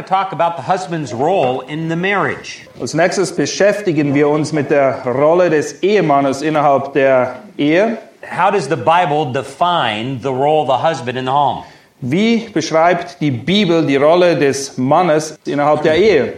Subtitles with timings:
[0.00, 2.66] To talk about the husband's role in the marriage.
[2.80, 7.98] Als nächstes beschäftigen wir uns mit der Rolle des Ehemannes innerhalb der Ehe.
[8.22, 11.64] How does the Bible define the role of the husband in the home?
[12.00, 16.34] Wie beschreibt die Bibel die Rolle des Mannes innerhalb der Ehe?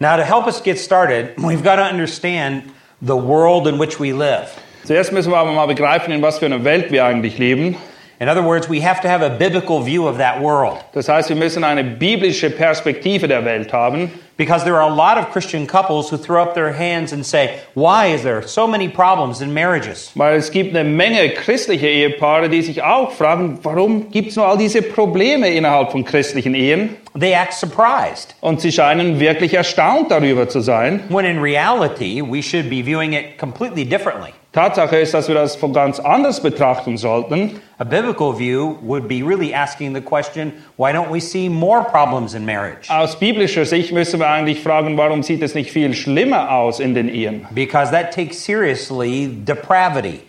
[0.00, 4.12] Now, to help us get started, we've got to understand the world in which we
[4.12, 4.48] live.
[4.84, 7.76] Zuerst müssen wir aber mal begreifen, in was für einer Welt wir eigentlich leben.
[8.20, 11.28] In other words, we have to have a biblical view of that world Das heißt,
[11.28, 14.10] wir müssen eine biblische Perspektive der Welt haben.
[14.36, 17.60] Because there are a lot of Christian couples who throw up their hands and say,
[17.74, 20.10] Why is there so many problems in marriages?
[20.14, 24.46] Weil es gibt eine Menge christliche Ehepaare, die sich auch fragen, warum gibt es nur
[24.46, 26.96] all diese Probleme innerhalb von christlichen Ehen?
[27.16, 28.34] They act surprised.
[28.40, 31.04] Und sie scheinen wirklich erstaunt darüber zu sein.
[31.08, 34.32] When in reality, we should be viewing it completely differently.
[34.54, 37.60] Tatsache ist, dass wir das von ganz anders betrachten sollten.
[37.78, 42.34] A biblical view would be really asking the question why don't we see more problems
[42.34, 42.88] in marriage?
[42.88, 46.94] Aus biblischer Sicht müssen wir eigentlich fragen, warum sieht es nicht viel schlimmer aus in
[46.94, 47.46] den Ehen?
[47.54, 50.20] Because that takes seriously depravity.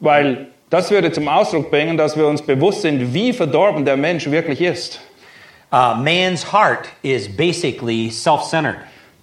[0.00, 4.30] Weil das würde zum Ausdruck bringen, dass wir uns bewusst sind, wie verdorben der Mensch
[4.30, 5.00] wirklich ist.
[5.72, 8.76] Uh, man's heart is basically self centered.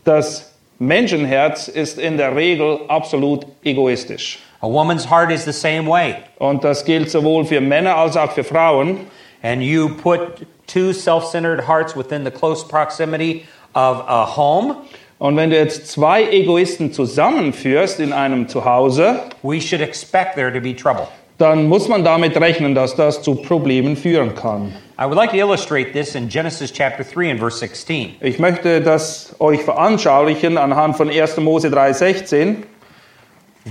[0.03, 4.39] Das Menschenherz ist in der Regel absolut egoistisch.
[4.61, 6.15] A woman's heart is the same way.
[6.39, 9.07] Und das gilt sowohl für Männer als auch für Frauen.
[9.43, 14.75] And you put two self centered hearts within the close proximity of a home,
[15.21, 20.59] Und wenn du jetzt zwei Egoisten zusammenführst in einem Zuhause, we should expect there to
[20.59, 21.07] be trouble.
[21.37, 24.73] dann muss man damit rechnen, dass das zu Problemen führen kann.
[24.99, 28.15] I would like to illustrate this in Genesis chapter 3 and verse 16.
[28.21, 31.37] Ich möchte das euch veranschaulichen anhand von 1.
[31.37, 32.57] Mose 3,16.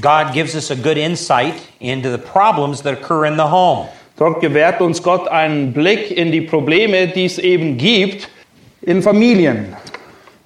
[0.01, 3.89] God gives us a good insight into the problems that occur in the home.
[4.19, 8.29] Dort gewährt uns Gott einen Blick in die Probleme, die es eben gibt
[8.83, 9.75] in Familien.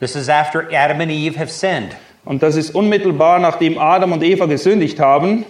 [0.05, 1.97] This is after Adam and Eve have sinned.
[2.27, 5.47] Und das ist unmittelbar nachdem Adam und Eva gesündigt haben.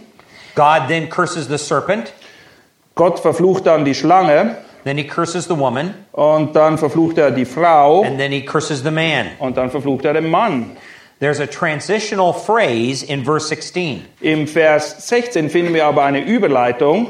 [0.54, 2.12] God then curses the serpent,
[2.94, 4.54] Gott verflucht dann die Schlange
[4.84, 8.84] then he curses the woman, und dann verflucht er die Frau and then he curses
[8.84, 9.26] the man.
[9.40, 10.76] und dann verflucht er den Mann.
[11.18, 14.04] There's a transitional phrase in verse 16.
[14.20, 17.08] Im Vers 16 finden wir aber eine Überleitung.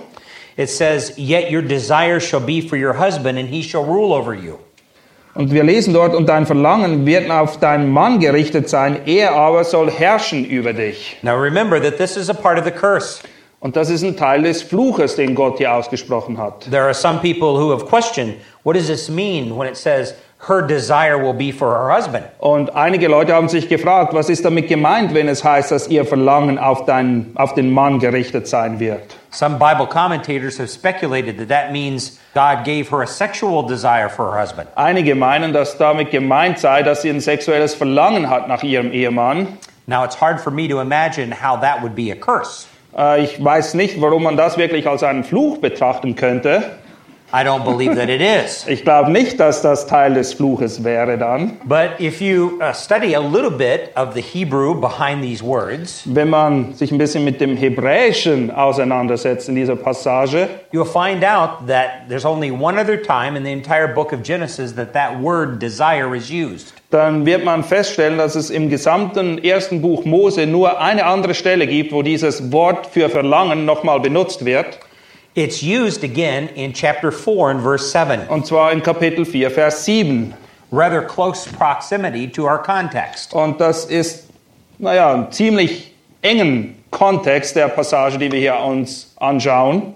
[0.56, 4.32] It says, Yet your desire shall be for your husband, and he shall rule over
[4.32, 4.58] you.
[5.34, 9.64] Und wir lesen dort, und dein Verlangen wird auf deinen Mann gerichtet sein, er aber
[9.64, 11.16] soll herrschen über dich.
[11.22, 13.20] Now remember that this is a part of the curse.
[13.58, 16.68] Und das ist ein Teil des Fluches, den Gott hier ausgesprochen hat.
[16.70, 20.14] There are some people who have questioned what does this mean when it says
[20.48, 22.24] her desire will be for her husband?
[22.38, 26.04] Und einige Leute haben sich gefragt, was ist damit gemeint, wenn es heißt, dass ihr
[26.04, 29.16] Verlangen auf, dein, auf den Mann gerichtet sein wird.
[29.30, 34.32] Some Bible commentators have speculated that that means God gave her a sexual desire for
[34.32, 34.68] her husband.
[34.76, 39.58] Einige meinen, dass damit gemeint sei, dass sie ein sexuelles Verlangen hat nach ihrem Ehemann.
[39.86, 42.66] Now it's hard for me to imagine how that would be a curse.
[42.96, 46.62] Äh, Ich weiß nicht, warum man das wirklich als einen Fluch betrachten könnte.
[47.34, 48.64] I don't believe that it is.
[48.74, 51.58] Ich glaube nicht, dass das Teil des Fluches wäre dann.
[51.64, 56.30] But if you uh, study a little bit of the Hebrew behind these words, Wenn
[56.30, 62.08] man sich ein bisschen mit dem Hebräischen auseinandersetzt in dieser Passage, you'll find out that
[62.08, 66.14] there's only one other time in the entire book of Genesis that that word desire
[66.14, 66.72] is used.
[66.94, 71.66] dann wird man feststellen, dass es im gesamten ersten Buch Mose nur eine andere Stelle
[71.66, 74.78] gibt, wo dieses Wort für Verlangen nochmal benutzt wird.
[75.34, 79.84] It's used again in chapter 4 and verse 7, Und zwar in Kapitel 4, Vers
[79.84, 80.34] 7.
[80.74, 83.32] rather close proximity to our context.
[83.32, 84.28] Und das ist,
[84.78, 85.92] naja, ein ziemlich
[86.22, 89.94] engen Kontext der Passage, die wir hier uns anschauen.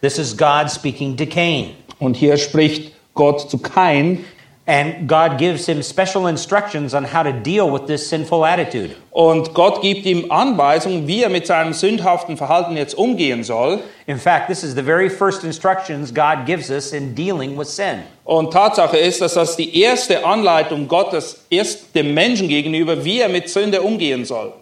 [0.00, 1.74] This is God speaking to Cain.
[1.98, 4.24] Und hier spricht Gott zu Kain.
[4.68, 8.94] And God gives him special instructions on how to deal with this sinful attitude.
[9.10, 13.80] Und Gott gibt ihm Anweisungen, wie er mit seinem sündhaften Verhalten jetzt umgehen soll.
[14.06, 18.02] In fact, this is the very first instructions God gives us in dealing with sin.
[18.24, 23.30] Und Tatsache ist, dass das die erste Anleitung Gottes ist dem Menschen gegenüber, wie er
[23.30, 24.52] mit Sünde umgehen soll.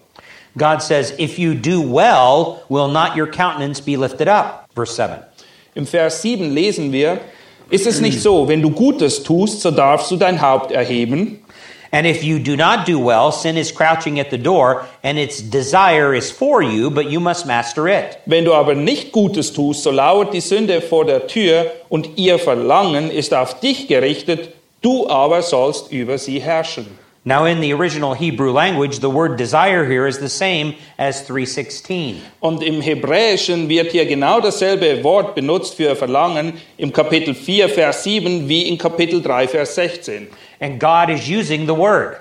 [0.57, 4.69] God says, If you do well, will not your countenance be lifted up?
[4.73, 5.17] Verse 7.
[5.75, 7.19] Im Vers 7 lesen wir,
[7.71, 11.41] ist es nicht so, wenn du Gutes tust, so darfst du dein Haupt erheben?
[11.93, 15.41] And if you do not do well, sin is crouching at the door, and its
[15.41, 18.19] desire is for you, but you must master it.
[18.27, 22.39] Wenn du aber nicht Gutes tust, so lauert die Sünde vor der Tür und ihr
[22.39, 24.51] Verlangen ist auf dich gerichtet,
[24.83, 27.06] du aber sollst über sie herrschen.
[27.29, 32.23] Now, in the original Hebrew language, the word desire here is the same as 316.
[32.41, 38.05] Und im Hebräischen wird hier genau dasselbe Wort benutzt für Verlangen im Kapitel 4, Vers
[38.05, 40.29] 7 wie in Kapitel 3, Vers 16.
[40.61, 42.19] And God is using the word.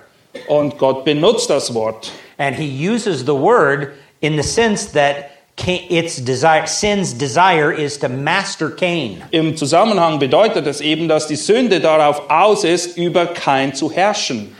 [0.47, 2.11] Und Gott benutzt das Wort.
[2.39, 5.29] And he uses the word in the sense that
[5.67, 9.23] its desire, sin's desire is to master Cain.
[9.29, 14.55] Im Zusammenhang bedeutet es eben, dass die Sünde darauf aus ist, über Kain zu herrschen.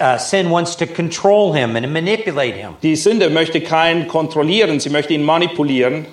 [0.00, 2.74] Uh, sin wants to control him and manipulate him.
[2.82, 6.06] Die Sünde möchte Kain kontrollieren, sie möchte ihn manipulieren.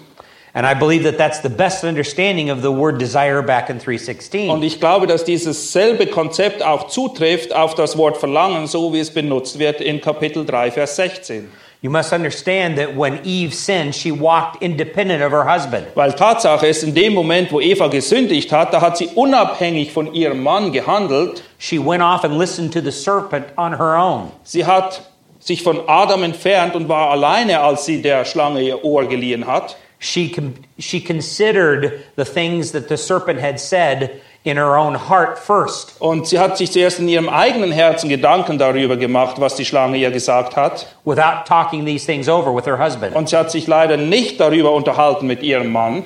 [0.53, 4.49] And I believe that that's the best understanding of the word desire back in 316.
[4.49, 8.99] Und ich glaube, dass dieses selbe Konzept auch zutrifft auf das Wort Verlangen, so wie
[8.99, 11.49] es benutzt wird in Kapitel 3, Vers 16.
[11.85, 15.85] You must understand that when Eve sinned, she walked independent of her husband.
[15.93, 20.11] Weil Tatsache ist, in dem Moment, wo Eva gesündigt hat, da hat sie unabhängig von
[20.11, 21.43] ihrem Mann gehandelt.
[21.59, 24.31] She went off and listened to the serpent on her own.
[24.41, 25.03] Sie hat
[25.39, 29.77] sich von Adam entfernt und war alleine, als sie der Schlange ihr Ohr geliehen hat.
[29.99, 30.35] She,
[30.79, 34.09] she considered the things that the serpent had said
[34.45, 35.95] in her own heart first.
[35.99, 39.97] Und sie hat sich zuerst in ihrem eigenen Herzen Gedanken darüber gemacht, was die Schlange
[39.97, 40.87] ihr gesagt hat.
[41.03, 43.15] without talking these things over with her husband.
[43.15, 46.03] Und sie hat sich leider nicht darüber unterhalten mit ihrem Mann.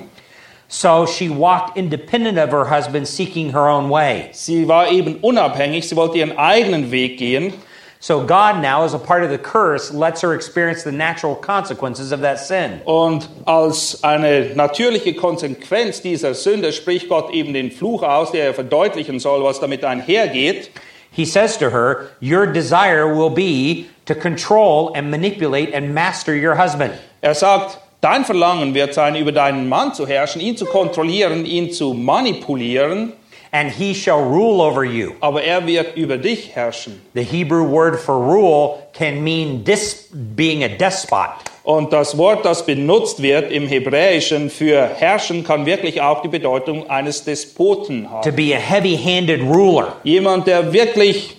[0.68, 4.30] So she walked independent of her husband, seeking her own way.
[4.32, 7.52] Sie war eben unabhängig, sie wollte ihren eigenen Weg gehen.
[8.02, 12.12] So God now, as a part of the curse, lets her experience the natural consequences
[12.12, 12.80] of that sin.
[12.86, 18.54] Und als eine natürliche Konsequenz dieser Sünde spricht Gott eben den Fluch aus, der er
[18.54, 20.70] verdeutlichen soll, was damit einhergeht.
[21.12, 26.56] He says to her, Your desire will be to control and manipulate and master your
[26.56, 26.94] husband.
[27.20, 31.70] Er sagt, dein Verlangen wird sein, über deinen Mann zu herrschen, ihn zu kontrollieren, ihn
[31.70, 33.12] zu manipulieren,
[33.52, 35.14] And he shall rule over you.
[35.20, 37.00] aber er wird über dich herrschen.
[37.14, 41.30] The Hebrew word for rule can mean dis- being a despot.
[41.64, 46.88] Und das Wort, das benutzt wird im Hebräischen für herrschen, kann wirklich auch die Bedeutung
[46.88, 48.36] eines Despoten to haben.
[48.36, 49.96] be a heavy handed ruler.
[50.04, 51.36] Jemand, der wirklich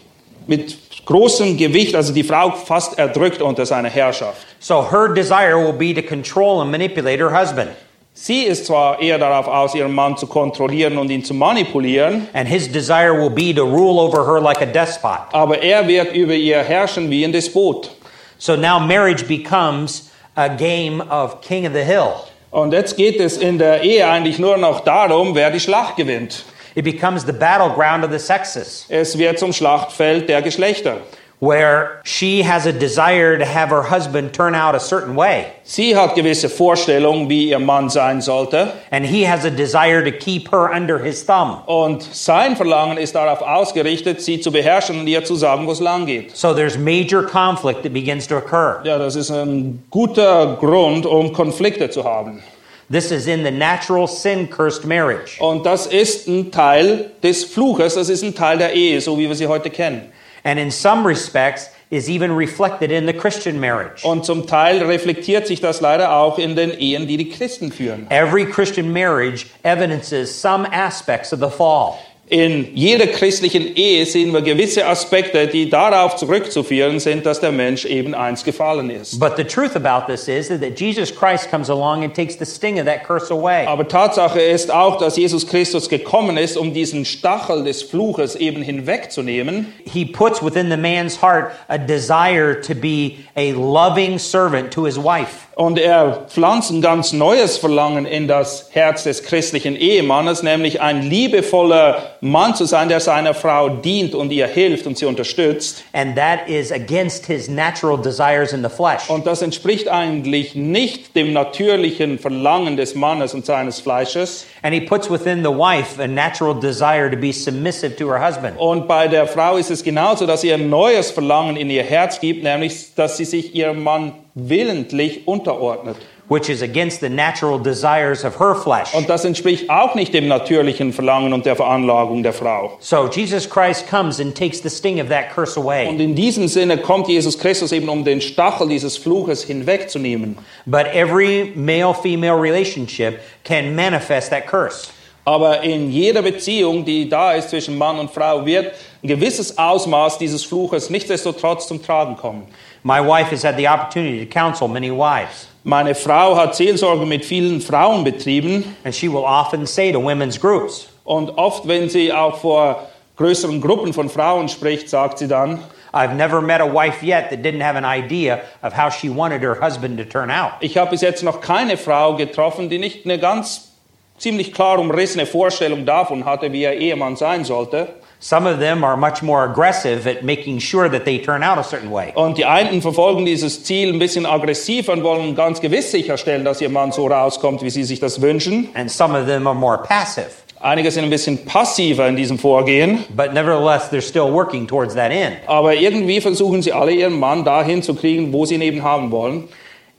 [0.48, 4.46] mit großem Gewicht, also die Frau fast erdrückt unter seiner Herrschaft.
[4.60, 7.70] So her desire will be to control and manipulate her husband.
[8.14, 12.48] Sie ist zwar eher darauf aus, ihren Mann zu kontrollieren und ihn zu manipulieren, And
[12.48, 15.20] his desire will be to rule over her like a despot.
[15.32, 17.90] aber er wird über ihr herrschen wie ein Despot.
[18.38, 22.12] So now marriage becomes a game of king of the hill.
[22.52, 26.44] Und jetzt geht es in der Ehe eigentlich nur noch darum, wer die Schlacht gewinnt.
[26.76, 30.98] It becomes the battleground of the sexes, Es wird zum Schlachtfeld der Geschlechter.
[31.42, 35.96] Where she has a desire to have her husband turn out a certain way, Sie
[35.96, 38.72] hat gewisse Vorstellungen, wie ihr Mann sein sollte.
[38.92, 41.64] and he has a desire to keep her under his thumb.
[41.66, 45.80] Und sein Verlangen ist darauf ausgerichtet, sie zu beherrschen und ihr zu sagen, wo es
[45.80, 46.36] lang geht.
[46.38, 48.80] So there's major conflict that begins to occur.
[48.84, 52.44] Ja, das ist ein guter Grund, um Konflikte zu haben.
[52.92, 55.40] This is in the natural sin cursed marriage.
[55.40, 59.28] Und das ist ein Teil des Fluches, das ist ein Teil der Ehe, so wie
[59.28, 60.12] wir sie heute kennen.
[60.44, 64.04] And in some respects, is even reflected in the Christian marriage.
[64.06, 68.08] Und zum Teil reflektiert sich das leider auch in den Ehen, die die Christen führen.
[68.10, 72.00] Every Christian marriage evidences some aspects of the fall.
[72.32, 77.84] In jeder christlichen Ehe sehen wir gewisse Aspekte, die darauf zurückzuführen sind, dass der Mensch
[77.84, 79.20] eben eins gefallen ist.
[79.20, 82.80] But the truth about this is that Jesus Christ comes along and takes the sting
[82.80, 83.66] of that curse away.
[83.68, 88.62] Aber Tatsache ist auch, dass Jesus Christus gekommen ist, um diesen Stachel des Fluches eben
[88.62, 89.74] hinwegzunehmen.
[89.84, 94.96] He puts within the man's heart a desire to be a loving servant to his
[94.96, 95.50] wife.
[95.56, 101.04] Und er pflanzt ein ganz neues Verlangen in das Herz des christlichen Ehemannes, nämlich ein
[101.04, 105.84] liebevoller Mann zu sein, der seiner Frau dient und ihr hilft und sie unterstützt.
[105.92, 109.10] And that is against his natural desires in the flesh.
[109.10, 114.46] Und das entspricht eigentlich nicht dem natürlichen Verlangen des Mannes und seines Fleisches.
[114.62, 118.56] And he puts within the wife a natural desire to be submissive to her husband.
[118.60, 122.20] Und bei der Frau ist es genauso, dass ihr ein neues Verlangen in ihr Herz
[122.20, 125.98] gibt, nämlich, dass sie sich ihrem Mann willentlich unterordnet.
[126.32, 128.94] Which is against the natural desires of her flesh.
[128.94, 132.78] Und das entspricht auch nicht dem natürlichen Verlangen und der Veranlagung der Frau.
[132.80, 135.90] So Jesus Christ comes and takes the sting of that curse Und away.
[135.90, 140.38] in diesem Sinne kommt Jesus Christus eben, um den Stachel dieses Fluches hinwegzunehmen.
[140.66, 144.88] But every male female relationship can manifest that curse.
[145.26, 148.74] Aber in jeder Beziehung, die da ist zwischen Mann und Frau, wird
[149.04, 152.48] ein gewisses Ausmaß dieses Fluches nichtsdestotrotz zum Tragen kommen.
[152.84, 157.24] My wife has had the opportunity to counsel many wives, Meine Frau hat Seelsorge mit
[157.24, 162.12] vielen Frauen betrieben and she will often say to women's groups, und oft, wenn sie
[162.12, 162.88] auch vor
[163.18, 165.60] größeren Gruppen von Frauen spricht, sagt sie dann,
[165.94, 169.44] I've never met a wife yet that didn't have an idea of how she wanted
[169.44, 170.54] her husband to turn out.
[170.62, 173.72] ich habe bis jetzt noch keine Frau getroffen, die nicht eine ganz
[174.18, 177.90] ziemlich klar umrissene Vorstellung davon hatte, wie ihr Ehemann sein sollte.
[178.24, 181.64] Some of them are much more aggressive at making sure that they turn out a
[181.64, 182.12] certain way.
[182.14, 186.62] Und die einen verfolgen dieses Ziel ein bisschen aggressiv und wollen ganz gewiss sicherstellen, dass
[186.62, 188.70] ihr Mann so rauskommt, wie sie sich das wünschen.
[188.76, 190.30] And some of them are more passive.
[190.60, 195.12] Einige sind ein bisschen passiver in diesem Vorgehen, But nevertheless, they're still working towards that
[195.12, 195.38] end.
[195.48, 199.10] aber irgendwie versuchen sie alle ihren Mann dahin zu kriegen, wo sie ihn eben haben
[199.10, 199.48] wollen.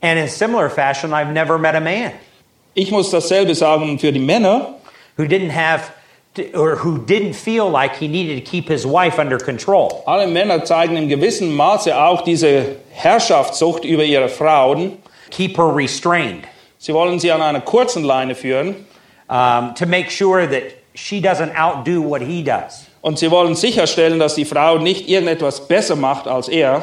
[0.00, 2.12] And in similar fashion, I've never met a man
[2.74, 4.74] Ich muss dasselbe sagen für die Männer,
[5.16, 5.90] who didn't have
[6.54, 10.02] or who didn't feel like he needed to keep his wife under control.
[10.06, 14.98] alle Männer zeigen in gewissem Maße auch diese Herrschaftssucht über ihre Frauen.
[15.30, 16.44] Keep her restrained
[16.78, 18.86] Sie wollen sie an einer kurzen Leine führen
[19.28, 22.86] um, to make sure that she doesn't outdo what he does.
[23.02, 26.82] und sie wollen sicherstellen, dass die Frau nicht irgendetwas besser macht als er.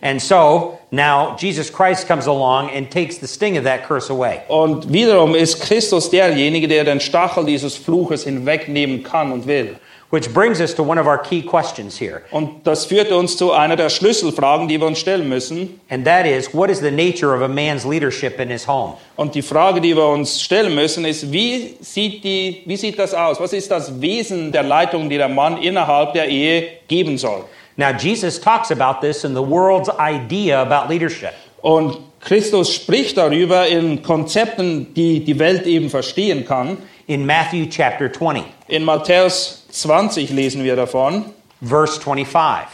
[0.00, 4.42] And so now Jesus Christ comes along and takes the sting of that curse away.
[4.48, 9.76] Und wiederum ist Christus derjenige, der den Stachel dieses Fluches hinwegnehmen kann und will.
[10.12, 12.20] Which brings us to one of our key questions here.
[12.32, 15.80] Und das führt uns zu einer der Schlüsselfragen, die wir uns stellen müssen.
[15.88, 18.98] And that is what is the nature of a man's leadership in his home?
[19.16, 23.14] Und die Frage, die wir uns stellen müssen, ist, wie sieht, die, wie sieht das
[23.14, 23.40] aus?
[23.40, 27.46] Was ist das Wesen der Leitung, die der Mann innerhalb der Ehe geben soll?
[27.76, 31.32] Now, Jesus talks about this in the world's idea about leadership.
[31.62, 36.78] Und Christus spricht darüber in Konzepten, die die Welt eben verstehen kann.
[37.06, 41.24] In Matthew chapter 20, In Matthäus 20 lesen wir davon.
[41.60, 42.68] verse 25,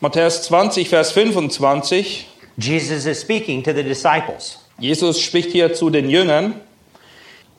[0.00, 2.26] Matthäus 20, Vers 25.
[2.56, 4.58] Jesus is speaking to the disciples.
[4.78, 6.54] Jesus spricht hier zu den Jüngern.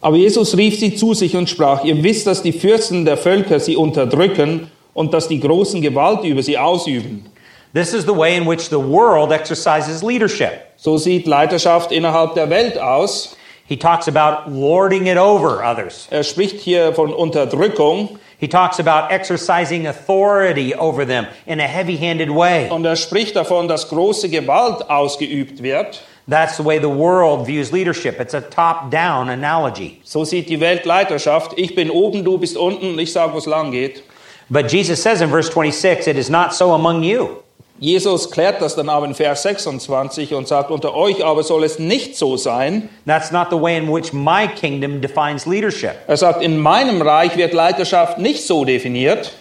[0.02, 3.60] Aber Jesus rief sie zu sich und sprach, ihr wisst, dass die Fürsten der Völker
[3.60, 7.30] sie unterdrücken und dass die Großen Gewalt über sie ausüben.
[7.76, 10.62] This is the way in which the world exercises leadership.
[10.78, 13.36] So sieht Leiterschaft innerhalb der Welt aus.
[13.68, 16.08] He talks about lording it over others.
[16.10, 21.98] Er spricht hier von Unterdrückung He talks about exercising authority over them in a heavy
[21.98, 22.70] handed way.
[22.70, 26.02] und er spricht davon, dass große Gewalt ausgeübt wird.
[26.28, 28.20] That's the way the world views leadership.
[28.20, 30.02] It's a top down analogy.
[30.04, 31.54] So sieht die Welt Leiterschaft.
[31.58, 34.04] Ich bin oben, du bist unten ich sage, wo es lang geht.
[34.50, 37.42] But Jesus says in verse 26, it is not so among you.
[37.78, 41.78] Jesus klärt das dann aber in Vers 26 und sagt, unter euch aber soll es
[41.78, 42.88] nicht so sein.
[43.06, 45.96] That's not the way in which my kingdom defines leadership.
[46.08, 49.32] Er sagt, in meinem Reich wird Leiterschaft nicht so definiert,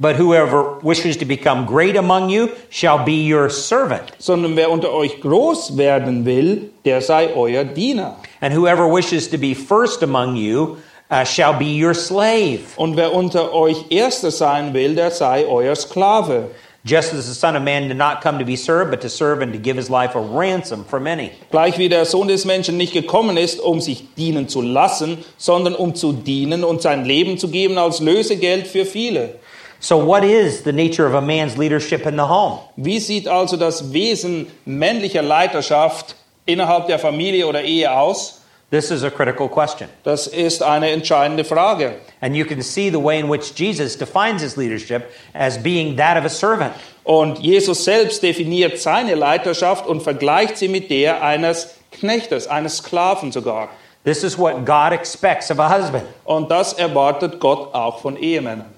[0.00, 4.12] But whoever wishes to become great among you shall be your servant.
[4.18, 8.16] sondern wer unter euch groß werden will, der sei euer Diener.
[8.40, 10.76] And whoever wishes to be first among you
[11.10, 12.74] uh, shall be your slave.
[12.76, 16.50] Und wer unter euch Erster sein will, der sei euer Sklave.
[16.84, 19.42] Just as the Son of Man did not come to be served, but to serve
[19.42, 21.32] and to give his life a ransom for many.
[21.50, 25.74] Gleich wie der Sohn des Menschen nicht gekommen ist, um sich dienen zu lassen, sondern
[25.74, 29.34] um zu dienen und sein Leben zu geben als Lösegeld für viele.
[29.80, 32.60] So, what is the nature of a man's leadership in the home?
[32.76, 38.37] Wie sieht also das Wesen männlicher Leiterschaft innerhalb der Familie oder Ehe aus?
[38.70, 39.88] This is a critical question.
[40.04, 41.94] Das ist eine entscheidende Frage.
[42.20, 46.18] And you can see the way in which Jesus defines his leadership as being that
[46.18, 46.74] of a servant.
[47.02, 53.32] Und Jesus selbst definiert seine Leiterschaft und vergleicht sie mit der eines Knechtes, eines Sklaven
[53.32, 53.70] sogar.
[54.04, 56.04] This is what God expects of a husband.
[56.24, 58.74] Und das erwartet Gott auch von Ehemännern.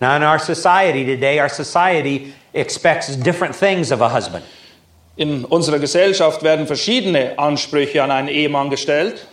[0.00, 4.44] Now, in our society today, our society expects different things of a husband.
[5.16, 9.26] In unserer Gesellschaft werden verschiedene Ansprüche an einen Ehemann gestellt.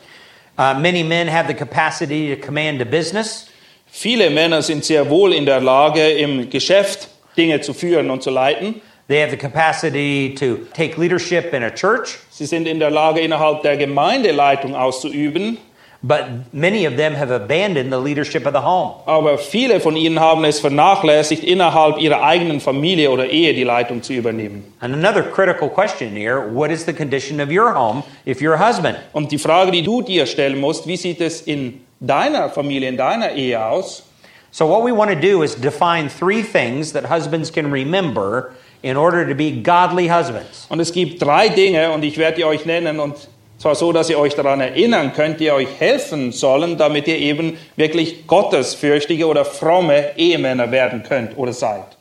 [0.57, 3.47] Uh, many men have the capacity to command a business.
[3.87, 7.07] Viele Männer sind sehr wohl in der Lage, im Geschäft
[7.37, 8.81] Dinge zu führen und zu leiten.
[9.07, 13.21] They have the capacity to take leadership in a church, Sie sind in der Lage,
[13.21, 15.57] innerhalb der Gemeindeleitung auszuüben.
[16.01, 19.01] But many of them have abandoned the leadership of the home.
[19.05, 24.01] Aber viele von ihnen haben es vernachlässigt, innerhalb ihrer eigenen Familie oder Ehe die Leitung
[24.01, 24.73] zu übernehmen.
[24.79, 28.69] And another critical question here what is the condition of your home if you're a
[28.69, 28.97] husband?
[29.11, 32.97] Und die Frage, die du dir stellen musst, wie sieht es in deiner Familie, in
[32.97, 34.03] deiner Ehe aus?
[34.51, 38.97] So, what we want to do is define three things that husbands can remember in
[38.97, 40.65] order to be godly husbands.
[40.69, 43.15] Und es gibt drei Dinge, und ich werde die euch nennen, und
[43.59, 47.57] Zwar so, dass ihr euch daran erinnern könnt, die euch helfen sollen, damit ihr eben
[47.75, 51.97] wirklich gottesfürchtige oder fromme Ehemänner werden könnt oder seid.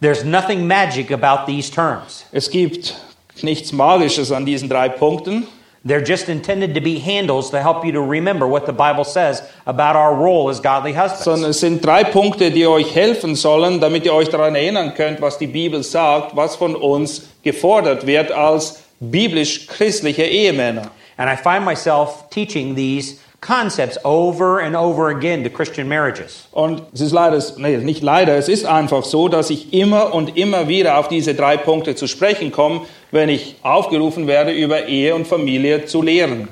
[0.00, 2.24] There's nothing magic about these terms.
[2.30, 2.94] Es gibt
[3.42, 5.48] nichts Magisches an diesen drei Punkten.
[5.84, 9.42] They're just intended to be handles to help you to remember what the Bible says
[9.64, 11.24] about our role as godly husbands.
[11.24, 15.20] sondern es sind drei Punkte, die euch helfen sollen, damit ihr euch daran erinnern könnt,
[15.20, 20.90] was die Bibel sagt, was von uns gefordert wird als biblisch-christliche Ehemänner.
[21.20, 26.48] And I find myself teaching these concepts over and over again to Christian marriages.
[26.50, 30.38] Und es ist leider, nee, nicht leider, es ist einfach so, dass ich immer und
[30.38, 35.14] immer wieder auf diese drei Punkte zu sprechen komme, wenn ich aufgerufen werde, über Ehe
[35.14, 36.48] und Familie zu lehren.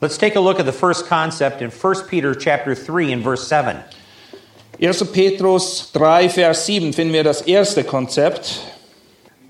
[0.00, 3.46] Let's take a look at the first concept in 1 Peter chapter 3 and verse
[3.46, 3.76] 7.
[4.80, 5.12] 1.
[5.12, 8.62] Petrus 3, Vers 7 finden wir das erste Konzept.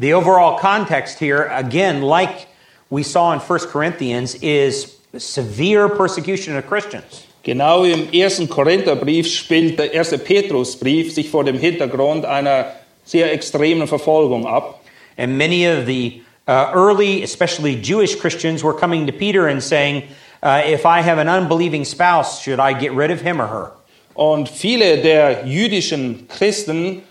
[0.00, 2.47] The overall context here, again, like
[2.90, 7.24] we saw in 1 Corinthians, is severe persecution of Christians.
[7.42, 12.72] Genau im ersten Korintherbrief spielt der erste Petrusbrief sich vor dem Hintergrund einer
[13.04, 14.80] sehr extremen Verfolgung ab.
[15.16, 20.04] And many of the uh, early, especially Jewish Christians, were coming to Peter and saying,
[20.42, 23.72] uh, If I have an unbelieving spouse, should I get rid of him or her?
[24.14, 27.02] Und viele der jüdischen Christen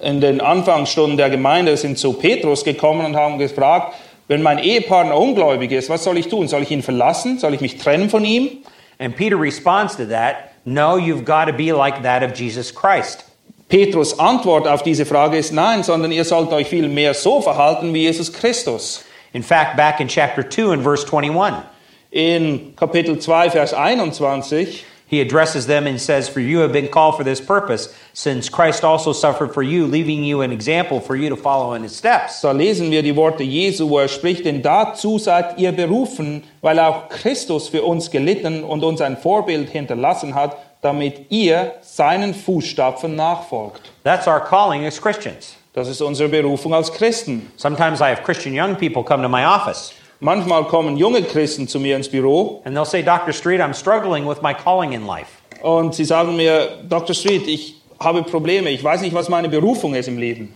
[0.00, 3.94] in den Anfangsstunden der Gemeinde sind zu Petrus gekommen und haben gefragt,
[4.28, 6.48] wenn mein Ehepartner ungläubig ist, was soll ich tun?
[6.48, 7.38] Soll ich ihn verlassen?
[7.38, 8.58] Soll ich mich trennen von ihm?
[8.98, 13.24] And Peter responds to that No, you've got to be like that of Jesus Christ.
[13.68, 17.92] Petrus Antwort auf diese Frage ist nein, sondern ihr sollt euch viel mehr so verhalten
[17.94, 19.04] wie Jesus Christus.
[19.32, 21.62] In fact, back in chapter 2 and verse 21,
[22.10, 27.16] In Kapitel 2, Vers 21 he addresses them and says, For you have been called
[27.16, 31.28] for this purpose, since Christ also suffered for you, leaving you an example for you
[31.28, 32.42] to follow in his steps.
[32.42, 36.80] Da lesen wir die Worte Jesu, wo er spricht, denn dazu seid ihr berufen, weil
[36.80, 43.14] auch Christus für uns gelitten und uns ein Vorbild hinterlassen hat, damit ihr seinen Fußstapfen
[43.14, 43.92] nachfolgt.
[44.02, 45.56] That's our calling as Christians.
[45.72, 47.52] Das ist unsere Berufung als Christen.
[47.56, 51.78] Sometimes I have Christian young people come to my office Manchmal kommen junge Christen zu
[51.78, 53.32] mir ins Büro and they'll say, Dr.
[53.32, 55.28] Street, I'm struggling with my calling in life.
[55.62, 57.14] und sie sagen mir, Dr.
[57.14, 60.54] Street, ich habe Probleme, ich weiß nicht, was meine Berufung ist im Leben.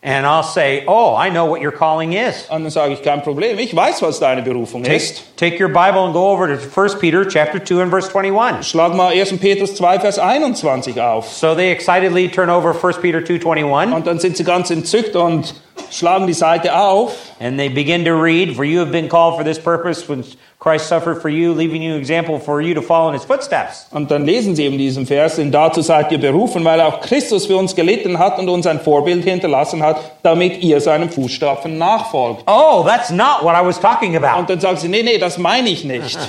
[0.00, 2.46] And I'll say, Oh, I know what your calling is.
[2.50, 5.36] Und dann sage ich, kein Problem, ich weiß, was deine Berufung Take, ist.
[5.36, 8.62] take your Bible and go over to 1 Peter chapter 2 and verse 21.
[8.64, 9.38] Schlag mal 1.
[9.40, 11.28] Petrus 2, Vers 21 auf.
[11.32, 15.54] So they excitedly turn over 1 Peter 2:21 Und dann sind sie ganz entzückt und
[15.90, 19.44] schlagen die Seite auf and they begin to read, "For you have been called for
[19.44, 20.22] this purpose when
[20.60, 23.86] Christ suffered for you, leaving you an example for you to follow in his footsteps."
[23.92, 27.46] Und dann lesen sie eben diesen Vers, denn dazu seid ihr berufen, weil auch Christus
[27.46, 32.42] für uns gelitten hat und uns ein Vorbild hinterlassen hat, damit ihr seinem Fußstapfen nachfolgt.
[32.46, 34.38] Oh, that's not what I was talking about.
[34.40, 36.18] Und dann sagen sie, nee, nee, das meine ich nicht.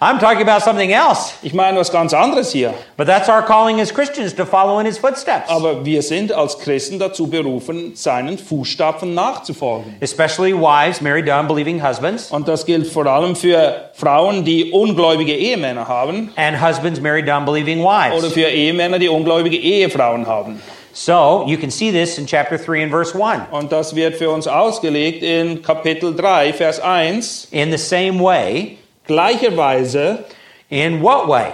[0.00, 1.32] I'm talking about something else.
[1.42, 2.74] Ich meine was ganz anderes hier.
[2.96, 5.48] But that's our calling as Christians to follow in his footsteps.
[5.48, 9.96] Aber wir sind als Christen dazu berufen, seinen Fußstapfen nachzufolgen.
[10.00, 15.34] Especially wives married to unbelieving husbands Und das gilt vor allem für Frauen, die ungläubige
[15.34, 18.32] Ehemänner haben and husbands married to unbelieving oder wives.
[18.32, 20.60] für Ehemänner, die ungläubige Ehefrauen haben.
[20.92, 23.42] So, you can see this in chapter 3 and verse 1.
[23.50, 27.48] Und das wird für uns ausgelegt in Kapitel 3, Vers 1.
[27.50, 30.24] In the same way, Gleicherweise,
[30.70, 31.52] in what way?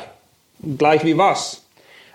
[0.78, 1.60] gleich wie was?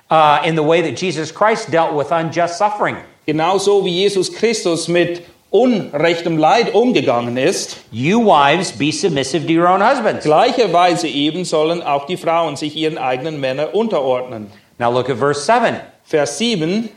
[0.10, 2.96] uh, in the way that Jesus Christ dealt with unjust suffering.
[3.28, 5.22] Genauso wie Jesus Christus mit
[5.52, 10.24] unrechtem Leid umgegangen ist, You wives be submissive to your own husbands.
[10.26, 14.50] gleicherweise eben sollen auch die Frauen sich ihren eigenen Männern unterordnen.
[14.80, 15.76] Now look at verse 7.
[16.06, 16.90] Vers 7,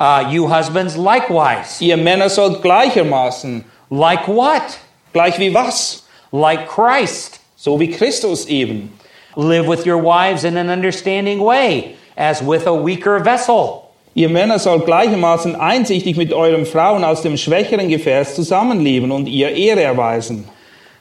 [0.00, 1.80] Uh, you husbands likewise.
[1.84, 4.62] ihr Männer sollt gleichermaßen, Like what?
[5.12, 6.04] gleich wie was?
[6.32, 7.38] Like Christ.
[7.64, 8.92] So wie Christus eben.
[9.36, 13.84] Live with your wives in an understanding way, as with a weaker vessel.
[14.14, 19.56] Ihr Männer sollt gleichermaßen einsichtig mit euren Frauen aus dem schwächeren Gefäß zusammenleben und ihr
[19.56, 20.46] Ehre erweisen.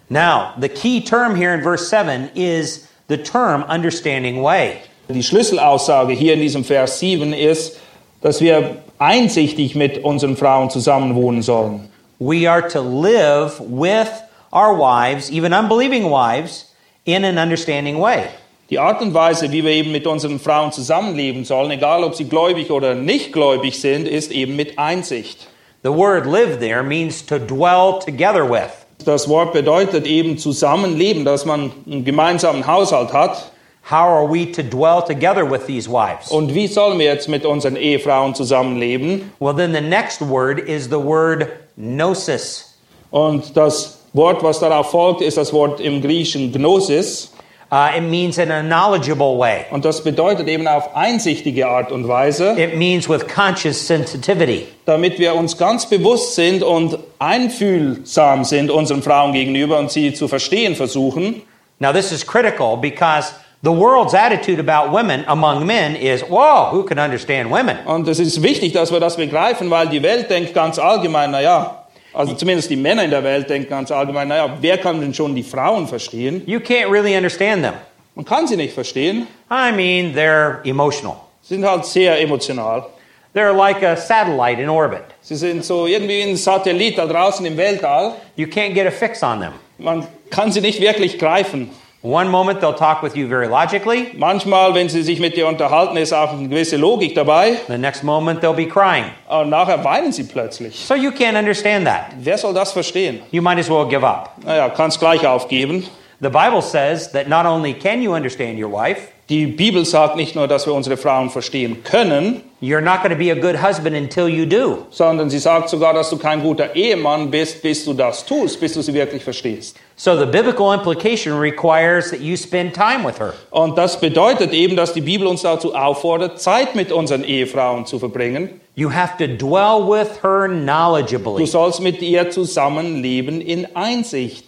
[0.07, 4.77] Now, the key term here in verse 7 is the term understanding way.
[5.09, 7.77] Die Schlüsselaussage hier in diesem Vers 7 ist,
[8.21, 11.89] dass wir einsichtig mit unseren Frauen zusammenwohnen sollen.
[12.19, 14.22] We are to live with
[14.53, 16.73] our wives, even unbelieving wives,
[17.05, 18.29] in an understanding way.
[18.69, 22.25] Die Art und Weise, wie wir eben mit unseren Frauen zusammenleben sollen, egal ob sie
[22.25, 25.47] gläubig oder nicht gläubig sind, ist eben mit Einsicht.
[25.83, 28.71] The word live there means to dwell together with.
[29.05, 33.51] Das Wort bedeutet eben zusammenleben, dass man einen gemeinsamen Haushalt hat.
[33.91, 36.31] How are we to dwell together with these wives?
[36.31, 39.29] Und wie sollen wir jetzt mit unseren Ehefrauen zusammenleben?
[39.39, 42.75] Well, then the next word is the word gnosis.
[43.11, 47.31] Und das Wort, was darauf folgt, ist das Wort im Griechischen Gnosis.
[47.71, 49.65] Uh, it means in a knowledgeable way.
[49.71, 54.67] Und das bedeutet eben auf einsichtige Art und Weise, It means with conscious sensitivity.
[54.85, 60.27] damit wir uns ganz bewusst sind und einfühlsam sind unseren Frauen gegenüber und sie zu
[60.27, 61.41] verstehen versuchen.
[61.79, 66.83] Now, this is critical because the world's attitude about women among men is, whoa, who
[66.83, 67.77] can understand women?
[67.87, 71.82] Und es ist wichtig, dass wir das begreifen, weil die Welt denkt ganz allgemein, naja,
[72.13, 75.35] also zumindest die Männer in der Welt denken ganz allgemein, naja, wer kann denn schon
[75.35, 76.43] die Frauen verstehen?
[76.45, 77.73] You can't really understand them.
[78.15, 79.27] Man kann sie nicht verstehen.
[79.49, 81.15] I mean, they're emotional.
[81.41, 82.85] Sie sind halt sehr emotional.
[83.33, 85.03] They're like a satellite in orbit.
[85.21, 88.13] Sie sind so irgendwie ein Satellit da draußen im Weltall.
[88.35, 89.53] You can't get a fix on them.
[89.79, 91.71] Man kann sie nicht wirklich greifen.
[92.03, 95.95] One moment they'll talk with you very logically, Manchmal, wenn sie sich mit dir unterhalten,
[95.95, 97.53] ist auch eine gewisse Logik dabei.
[97.67, 99.05] the next moment they'll be crying.
[99.29, 100.75] Und nachher weinen sie plötzlich.
[100.85, 102.07] So you can't understand that.
[102.19, 103.21] Wer soll das verstehen?
[103.31, 104.31] You might as well give up.
[104.43, 105.87] Naja, kannst gleich aufgeben.
[106.19, 110.35] The Bible says that not only can you understand your wife, Die Bibel sagt nicht
[110.35, 113.95] nur, dass wir unsere Frauen verstehen können, you're not going to be a good husband
[113.95, 114.79] until you do.
[114.89, 118.73] sondern sie sagt sogar, dass du kein guter Ehemann bist, bis du das tust, bis
[118.73, 119.77] du sie wirklich verstehst.
[119.95, 123.33] So the biblical implication requires that you spend time with her.
[123.51, 127.99] Und das bedeutet eben, dass die Bibel uns dazu auffordert, Zeit mit unseren Ehefrauen zu
[127.99, 128.59] verbringen.
[128.75, 131.45] You have to dwell with her Du knowledgeably.
[131.45, 134.45] sollst mit ihr zusammenleben in Einsicht.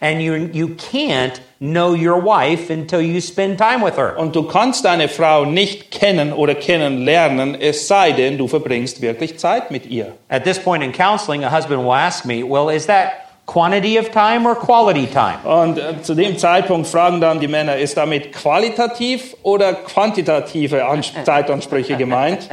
[0.00, 4.16] And you, you can't know your wife until you spend time with her.
[4.18, 9.38] Und du kannst deine Frau nicht kennen oder kennenlernen, es sei denn, du verbringst wirklich
[9.38, 10.14] Zeit mit ihr.
[10.28, 14.10] At this point in counseling, a husband will ask me, Well, is that quantity of
[14.10, 15.38] time or quality time?
[15.44, 21.12] Und äh, zu dem Zeitpunkt fragen dann die Männer, ist damit qualitativ oder quantitative Ans
[21.24, 22.48] Zeitansprüche gemeint?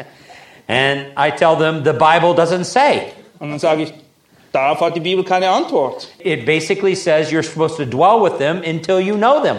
[0.68, 3.12] And I tell them the Bible doesn't say.
[3.40, 3.94] Und dann sage ich,
[4.52, 6.08] darauf hat die Bibel keine Antwort.
[6.20, 9.58] It basically says you're supposed to dwell with them until you know them.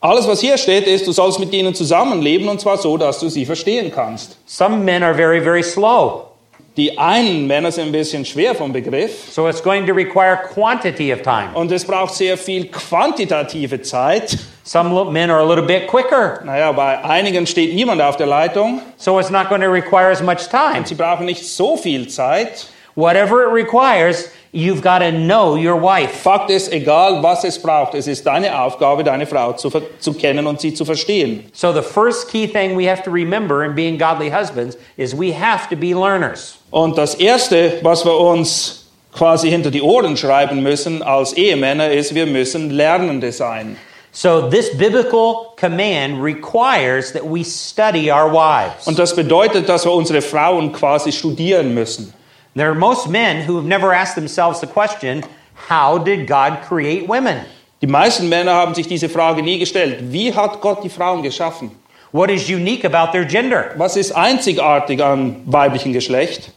[0.00, 3.28] Alles, was hier steht, ist, du sollst mit ihnen zusammenleben und zwar so, dass du
[3.28, 4.36] sie verstehen kannst.
[4.46, 6.32] Some men are very, very slow.
[6.76, 11.12] Die einen Männer sind ein bisschen schwer vom Begriff So it's going to require quantity
[11.12, 11.50] of time.
[11.54, 14.38] und es braucht sehr viel quantitative Zeit.
[14.64, 16.40] Some men are a little bit quicker.
[16.44, 18.80] Naja, bei einigen steht niemand auf der Leitung.
[18.96, 20.86] So it's not going to require as much time.
[20.86, 22.66] Sie brauchen nicht so viel Zeit.
[22.94, 26.10] Whatever it requires, you've got to know your wife.
[26.10, 30.46] Fakt ist, egal was es braucht, es ist deine Aufgabe, deine Frau zu, zu kennen
[30.46, 31.50] und sie zu verstehen.
[31.52, 35.32] So the first key thing we have to remember in being godly husbands is we
[35.32, 36.58] have to be learners.
[36.70, 42.14] Und das Erste, was wir uns quasi hinter die Ohren schreiben müssen als Ehemänner, ist,
[42.14, 43.76] wir müssen Lernende sein.
[44.14, 48.86] So this biblical command requires that we study our wives.
[48.86, 52.12] Und das bedeutet, dass wir unsere Frauen quasi studieren müssen.
[52.54, 55.24] There are most men who have never asked themselves the question,
[55.68, 57.40] how did God create women?
[57.80, 60.12] Die meisten Männer haben sich diese Frage nie gestellt.
[60.12, 61.70] Wie hat Gott die Frauen geschaffen?
[62.12, 63.72] What is unique about their gender?
[63.76, 66.52] Was ist einzigartig am weiblichen Geschlecht?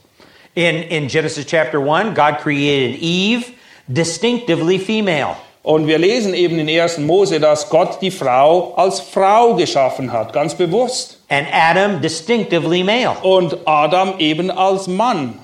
[0.54, 3.44] In, in Genesis chapter 1, God created Eve
[3.88, 5.36] distinctively female.
[5.62, 6.98] Und wir lesen eben in 1.
[6.98, 11.18] Mose, dass Gott die Frau als Frau geschaffen hat, ganz bewusst.
[11.28, 13.16] and Adam distinctively male.
[13.22, 15.38] Und Adam eben als Mann.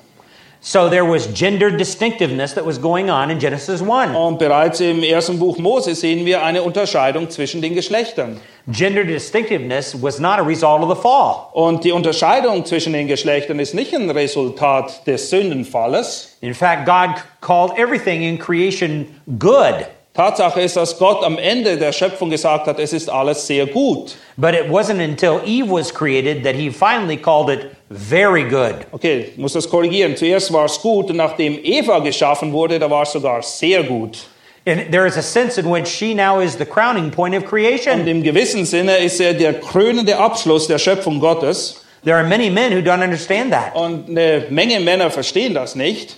[0.64, 4.14] So there was gender distinctiveness that was going on in Genesis 1.
[4.14, 8.40] Und bereits im ersten Buch Mose sehen wir eine Unterscheidung zwischen den Geschlechtern.
[8.68, 11.48] Gender distinctiveness was not a result of the fall.
[11.52, 16.36] Und die Unterscheidung zwischen den Geschlechtern ist nicht ein Resultat des Sündenfalles.
[16.42, 19.08] In fact, God called everything in creation
[19.40, 19.88] good.
[20.14, 24.14] Tatsache ist, dass Gott am Ende der Schöpfung gesagt hat, es ist alles sehr gut.
[24.36, 28.86] But it wasn't until Eve was created that he finally called it very good.
[28.92, 30.16] Okay, ich muss das korrigieren.
[30.16, 34.18] Zuerst war es gut und nachdem Eva geschaffen wurde, da war es sogar sehr gut.
[34.64, 37.48] And there is a sense in which she now is the crowning point of Und
[37.48, 38.06] creation.
[38.06, 41.82] im gewissen Sinne ist er der krönende Abschluss der Schöpfung Gottes.
[42.04, 43.74] There are many men who don't understand that.
[43.74, 46.16] Und eine Menge Männer verstehen das nicht.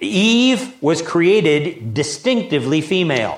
[0.00, 3.34] Eve was created distinctively female.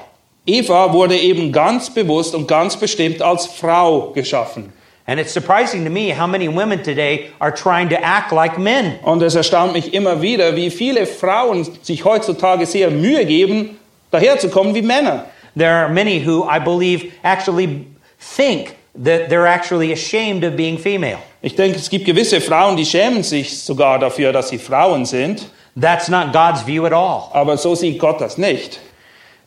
[0.46, 4.72] Eva wurde eben ganz bewusst und ganz bestimmt als Frau geschaffen.
[5.06, 8.98] And it's surprising to me how many women today are trying to act like men.
[9.02, 13.78] Und es erstaunt mich immer wieder, wie viele Frauen sich heutzutage sehr Mühe geben,
[14.12, 15.26] daherzukommen wie Männer.
[15.56, 17.86] There are many who I believe actually
[18.18, 21.18] think that they're actually ashamed of being female.
[21.42, 25.50] Ich denke, es gibt gewisse Frauen, die schämen sich sogar dafür, dass sie Frauen sind.
[25.74, 27.30] That's not God's view at all.
[27.32, 28.78] Aber so sieht Gott das nicht.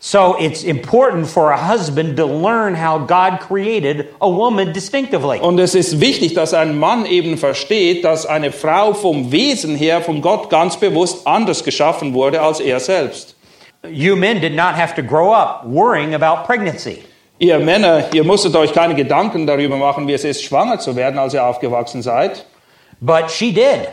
[0.07, 5.39] So it's important for a husband to learn how God created a woman distinctively.
[5.39, 10.01] Und es ist wichtig, dass ein Mann eben versteht, dass eine Frau vom Wesen her
[10.01, 13.35] von Gott ganz bewusst anders geschaffen wurde als er selbst.
[13.89, 17.01] You men did not have to grow up worrying about pregnancy.
[17.39, 21.17] Ihr Männer, ihr musstet euch keine Gedanken darüber machen, wie es ist, schwanger zu werden,
[21.17, 22.45] als ihr aufgewachsen seid.
[23.01, 23.89] But she did.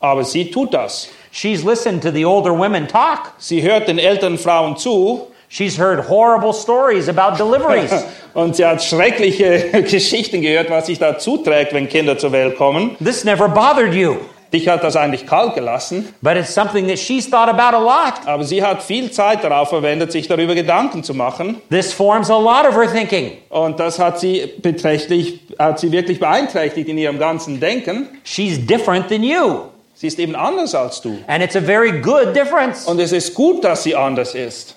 [0.00, 1.10] Aber sie tut das.
[1.30, 3.34] She's listened to the older women talk.
[3.38, 7.92] Sie hört den älteren Frauen zu She's heard horrible stories about deliveries.
[8.34, 12.96] und sie hat schreckliche Geschichten gehört, was sich da zuträgt, wenn Kinder zur Welt kommen.
[12.98, 14.16] this never bothered you,
[14.52, 18.14] Dich hat das eigentlich kalt gelassen, but it's something that she's thought about a lot.
[18.26, 21.60] aber sie hat viel Zeit darauf verwendet, sich darüber Gedanken zu machen.
[21.70, 23.34] This forms a lot of her thinking.
[23.48, 28.08] Und das hat sie beträchtlich, hat sie wirklich beeinträchtigt in ihrem ganzen Denken.
[28.24, 29.60] She's different than you.
[29.94, 31.16] Sie ist eben anders als du.
[31.28, 32.86] And it's a very good difference.
[32.86, 34.74] Und es ist gut, dass sie anders ist.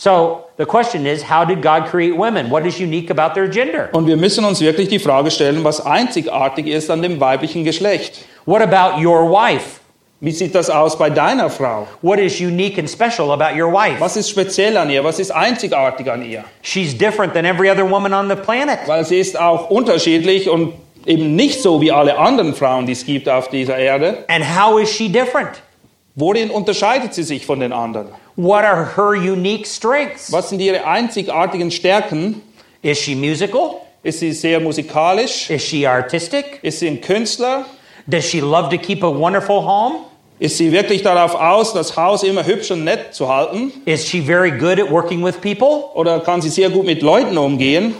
[0.00, 2.50] So the question is how did God create women?
[2.50, 3.88] What is unique about their gender?
[3.92, 8.24] Und wir müssen uns wirklich die Frage stellen, was einzigartig ist an dem weiblichen Geschlecht.
[8.46, 9.80] What about your wife?
[10.20, 11.88] Wie sieht das aus bei deiner Frau?
[12.00, 13.98] What is unique and special about your wife?
[13.98, 15.02] Was ist speziell an ihr?
[15.02, 16.44] Was ist einzigartig an ihr?
[16.62, 18.78] She's different than every other woman on the planet.
[18.86, 20.74] Weil sie ist auch unterschiedlich und
[21.06, 24.24] eben nicht so wie alle anderen Frauen, die es gibt auf dieser Erde.
[24.28, 25.60] And how is she different?
[26.18, 28.08] Worin unterscheidet sie sich von den anderen?
[28.34, 30.32] What are her unique strengths?
[30.32, 32.42] Was sind ihre einzigartigen Stärken?
[32.82, 33.76] Is she musical?
[34.02, 35.48] Ist sie sehr musikalisch?
[35.48, 36.58] Is she artistic?
[36.62, 37.66] Ist sie ein Künstler?
[38.08, 40.00] Does she love to keep a wonderful home?
[40.40, 43.72] Ist sie wirklich darauf aus, das Haus immer hübsch und nett zu halten?
[43.84, 45.84] Is she very good at working with people?
[45.94, 47.94] Oder kann sie sehr gut mit Leuten umgehen?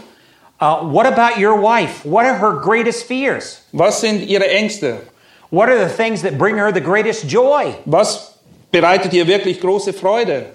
[0.60, 2.04] Uh, what about your wife?
[2.04, 3.62] What are her greatest fears?
[3.70, 5.02] Was sind ihre Ängste?
[5.50, 7.74] What are the things that bring her the greatest joy?
[7.86, 8.34] Was
[8.70, 10.46] bereitet ihr wirklich große Freude?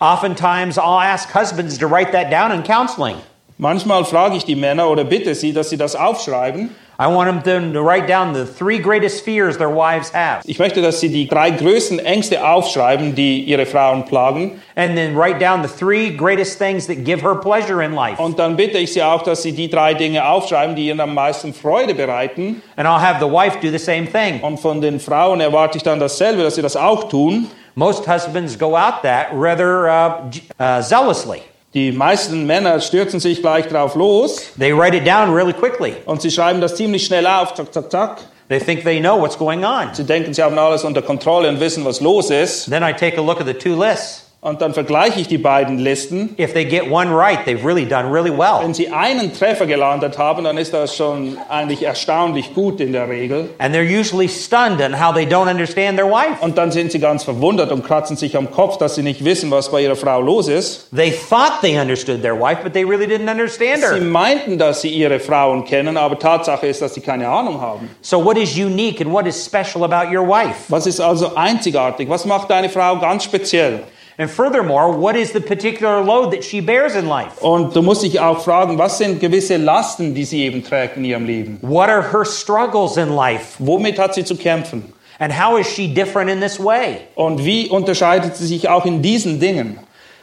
[0.00, 3.16] Oftentimes, I'll ask husbands to write that down in counseling.
[3.56, 6.74] Manchmal frage ich die Männer oder bitte sie, dass sie das aufschreiben.
[7.02, 10.80] I want them to write down the three greatest fears their wives have, Ich möchte,
[10.80, 14.62] dass sie die drei größten Ängste aufschreiben, die ihre Frauen plagen.
[14.76, 18.22] and then write down the three greatest things that give her pleasure in life.
[18.22, 21.12] Und dann bitte ich sie auch, dass sie die drei Dinge aufschreiben, die ihnen am
[21.12, 22.62] meisten Freude bereiten.
[22.76, 24.40] And I'll have the wife do the same thing.
[24.40, 27.48] Und von den Frauen erwarte ich dann dasselbe, dass sie das auch tun.
[27.74, 30.30] Most husbands go out that rather uh,
[30.62, 31.42] uh, zealously.
[31.74, 35.94] Die meisten Männer stürzen sich gleich drauf los They write it down really quickly.
[36.04, 38.18] und sie schreiben das ziemlich schnell auf, zack, zack, zack.
[38.48, 39.94] They think they know what's going on.
[39.94, 42.68] Sie denken, sie haben alles unter Kontrolle und wissen, was los ist.
[42.68, 44.21] Then I take a look at the two lists.
[44.44, 46.34] Und dann vergleiche ich die beiden Listen.
[46.36, 48.58] If they get one right, they've really done really well.
[48.60, 53.08] Wenn sie einen Treffer gelandet haben, dann ist das schon eigentlich erstaunlich gut in der
[53.08, 53.50] Regel.
[53.58, 56.40] And they're usually stunned on how they don't understand their wife.
[56.40, 59.48] Und dann sind sie ganz verwundert und kratzen sich am Kopf, dass sie nicht wissen,
[59.52, 60.88] was bei ihrer Frau los ist.
[60.92, 64.00] They thought they understood their wife, but they really didn't understand Sie her.
[64.00, 67.88] meinten, dass sie ihre Frauen kennen, aber Tatsache ist, dass sie keine Ahnung haben.
[68.00, 70.56] So, what is unique and what is special about your wife?
[70.66, 72.08] Was ist also einzigartig?
[72.08, 73.84] Was macht deine Frau ganz speziell?
[74.18, 77.40] And furthermore, what is the particular load that she bears in life?
[77.40, 81.04] Und du musst dich auch fragen, was sind gewisse Lasten, die sie eben trägt in
[81.04, 81.58] ihrem Leben?
[81.62, 83.56] What are her struggles in life?
[83.58, 84.92] Womit hat sie zu kämpfen?
[85.18, 86.98] And how is she different in this way?
[87.14, 89.78] Und wie unterscheidet sie sich auch in diesen Dingen?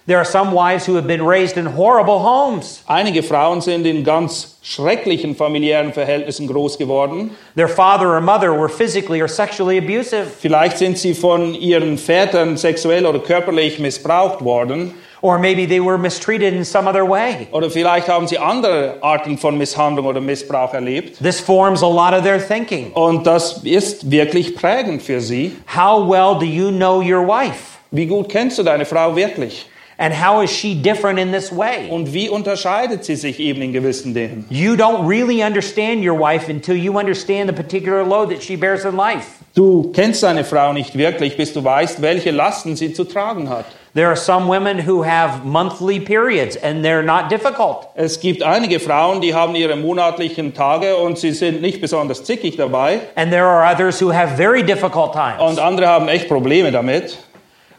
[0.10, 2.82] There are some wives who have been raised in horrible homes.
[2.88, 7.30] Einige Frauen sind in ganz schrecklichen familiären Verhältnissen groß geworden.
[7.56, 10.26] Their father or mother were physically or sexually abusive.
[10.26, 14.95] Vielleicht sind sie von ihren Vätern sexuell oder körperlich missbraucht worden.
[15.22, 17.48] Or maybe they were mistreated in some other way.
[17.52, 21.19] Oder vielleicht haben sie andere Arten von Misshandlung oder Missbrauch erlebt.
[21.22, 22.91] This forms a lot of their thinking.
[22.93, 25.56] Und das ist wirklich prägend für sie.
[25.78, 27.78] How well do you know your wife?
[27.91, 29.67] Wie gut kennst du deine Frau wirklich?
[30.02, 31.90] And how is she different in this way?
[31.90, 34.46] Und wie unterscheidet sie sich eben in gewissen Dingen?
[34.50, 38.86] You don't really understand your wife until you understand the particular load that she bears
[38.86, 39.44] in life.
[39.56, 43.66] Du kennst deine Frau nicht wirklich, bis du weißt, welche Lasten sie zu tragen hat.
[43.94, 47.88] There are some women who have monthly periods and they're not difficult.
[47.96, 52.56] Es gibt einige Frauen, die haben ihre monatlichen Tage und sie sind nicht besonders zickig
[52.56, 53.02] dabei.
[53.16, 55.42] And there are others who have very difficult times.
[55.42, 57.18] Und andere haben echt Probleme damit.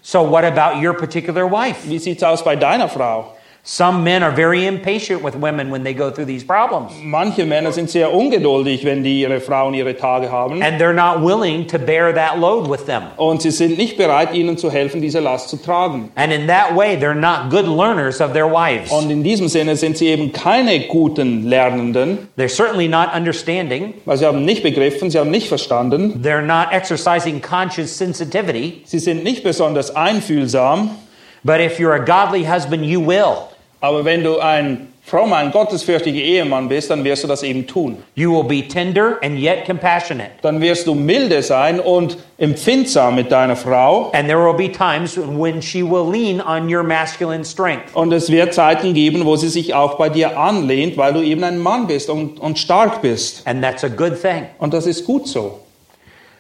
[0.02, 1.86] So, what about your particular wife?
[1.86, 3.36] Wie sieht's aus bei deiner Frau?
[3.62, 6.92] Some men are very impatient with women when they go through these problems.
[7.02, 10.62] Manche Männer sind sehr ungeduldig, wenn die ihre Frauen ihre Tage haben.
[10.62, 13.02] And they're not willing to bear that load with them.
[13.18, 16.10] Und sie sind nicht bereit, ihnen zu helfen, diese Last zu tragen.
[16.14, 18.90] And in that way, they're not good learners of their wives.
[18.90, 23.92] Und in diesem Sinne sind sie eben keine guten Lernenden, They're certainly not understanding.
[24.06, 28.80] weil sie haben nicht begriffen, sie haben nicht verstanden, They're not exercising conscious sensitivity.
[28.86, 30.90] sie sind nicht besonders einfühlsam.
[31.44, 33.48] But if you're a godly husband, you will.
[33.80, 37.96] Aber wenn du ein frommer, ein gottesfürchtiger Ehemann bist, dann wirst du das eben tun.
[38.14, 40.30] You will be tender and yet compassionate.
[40.42, 44.10] Dann wirst du milde sein und empfindsam mit deiner Frau.
[44.12, 47.94] And there will be times when she will lean on your masculine strength.
[47.94, 51.42] Und es wird Zeiten geben, wo sie sich auch bei dir anlehnt, weil du eben
[51.42, 53.46] ein Mann bist und, und stark bist.
[53.46, 54.46] And that's a good thing.
[54.58, 55.60] Und das ist gut so.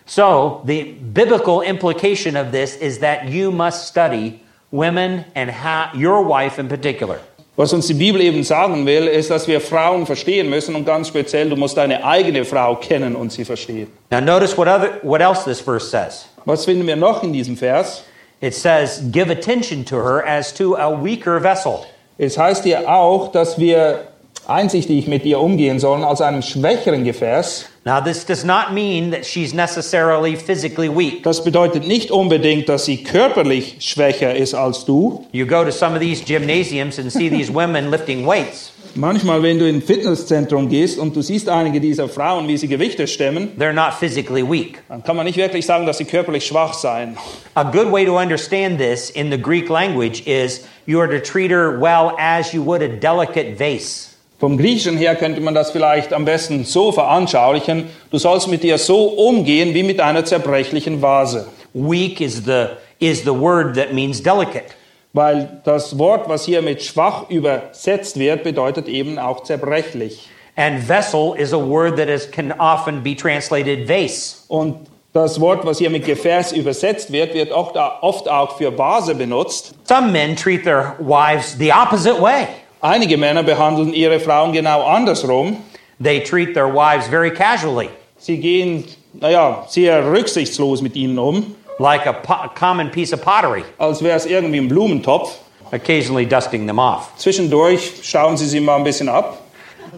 [0.06, 4.40] So, the biblical implication of this is that you must study
[4.72, 5.52] women and
[5.94, 7.20] your wife in particular.
[7.60, 11.08] Was uns die Bibel eben sagen will, ist, dass wir Frauen verstehen müssen und ganz
[11.08, 13.88] speziell, du musst deine eigene Frau kennen und sie verstehen.
[14.10, 16.24] Now, notice what, other, what else this verse says.
[16.46, 18.02] Was finden wir noch in diesem Vers?
[18.40, 21.80] It says, Give attention to her as to a weaker vessel.
[22.16, 24.08] Es heißt hier auch, dass wir
[24.48, 27.66] einsichtig mit ihr umgehen sollen als einem schwächeren Gefäß.
[27.82, 31.22] Now, this does not mean that she's necessarily physically weak.
[31.22, 35.24] Das bedeutet nicht unbedingt, dass sie körperlich schwächer ist als du.
[35.32, 38.72] You go to some of these gymnasiums and see these women lifting weights.
[38.96, 42.68] Manchmal, wenn du in ein Fitnesszentrum gehst und du siehst einige dieser Frauen, wie sie
[42.68, 44.82] Gewichte stemmen, They're not physically weak.
[44.88, 47.16] dann kann man nicht wirklich sagen, dass sie körperlich schwach seien.
[47.54, 51.50] A good way to understand this in the Greek language is you are to treat
[51.50, 54.09] her well as you would a delicate vase.
[54.40, 58.78] Vom Griechischen her könnte man das vielleicht am besten so veranschaulichen, du sollst mit ihr
[58.78, 61.46] so umgehen wie mit einer zerbrechlichen Vase.
[61.74, 62.68] Weak is the,
[63.00, 64.74] is the word that means delicate.
[65.12, 70.30] Weil das Wort, was hier mit schwach übersetzt wird, bedeutet eben auch zerbrechlich.
[70.56, 74.36] And vessel is a word that is, can often be translated vase.
[74.48, 79.14] Und das Wort, was hier mit Gefäß übersetzt wird, wird oft oft auch für Vase
[79.14, 79.74] benutzt.
[79.84, 82.46] Some men treat their wives the opposite way.
[82.82, 85.56] Einige Männer behandeln ihre Frauen genau andersrum.
[86.02, 92.06] They treat their wives very casually, Sie gehen, naja, sehr rücksichtslos mit ihnen um, like
[92.06, 95.38] a, a common piece of pottery, als wäre es irgendwie ein Blumentopf.
[95.72, 97.12] occasionally dusting them off.
[97.16, 99.38] Zwischendurch schauen sie sie mal ein bisschen ab.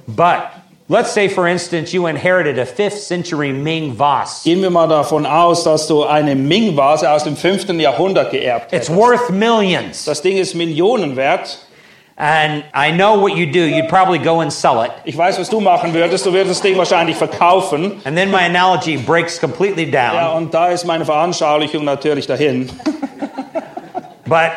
[0.06, 0.40] But
[0.88, 4.42] let's say, for instance, you inherited a 5th century Ming vase.
[4.44, 7.70] Gehen wir mal davon aus, dass du eine Ming-Vase aus dem 5.
[7.80, 8.96] Jahrhundert geerbt It's hast.
[8.96, 10.04] worth millions.
[10.04, 11.58] Das Ding ist Millionen wert.
[12.24, 13.64] And I know what you do.
[13.64, 14.92] You'd probably go and sell it.
[15.04, 16.24] Ich weiß, was du machen würdest.
[16.24, 18.00] Du würdest das Ding wahrscheinlich verkaufen.
[18.04, 20.36] And then my analogy breaks completely Ja, down.
[20.44, 22.70] und da ist meine Veranschaulichung natürlich dahin.
[24.24, 24.52] But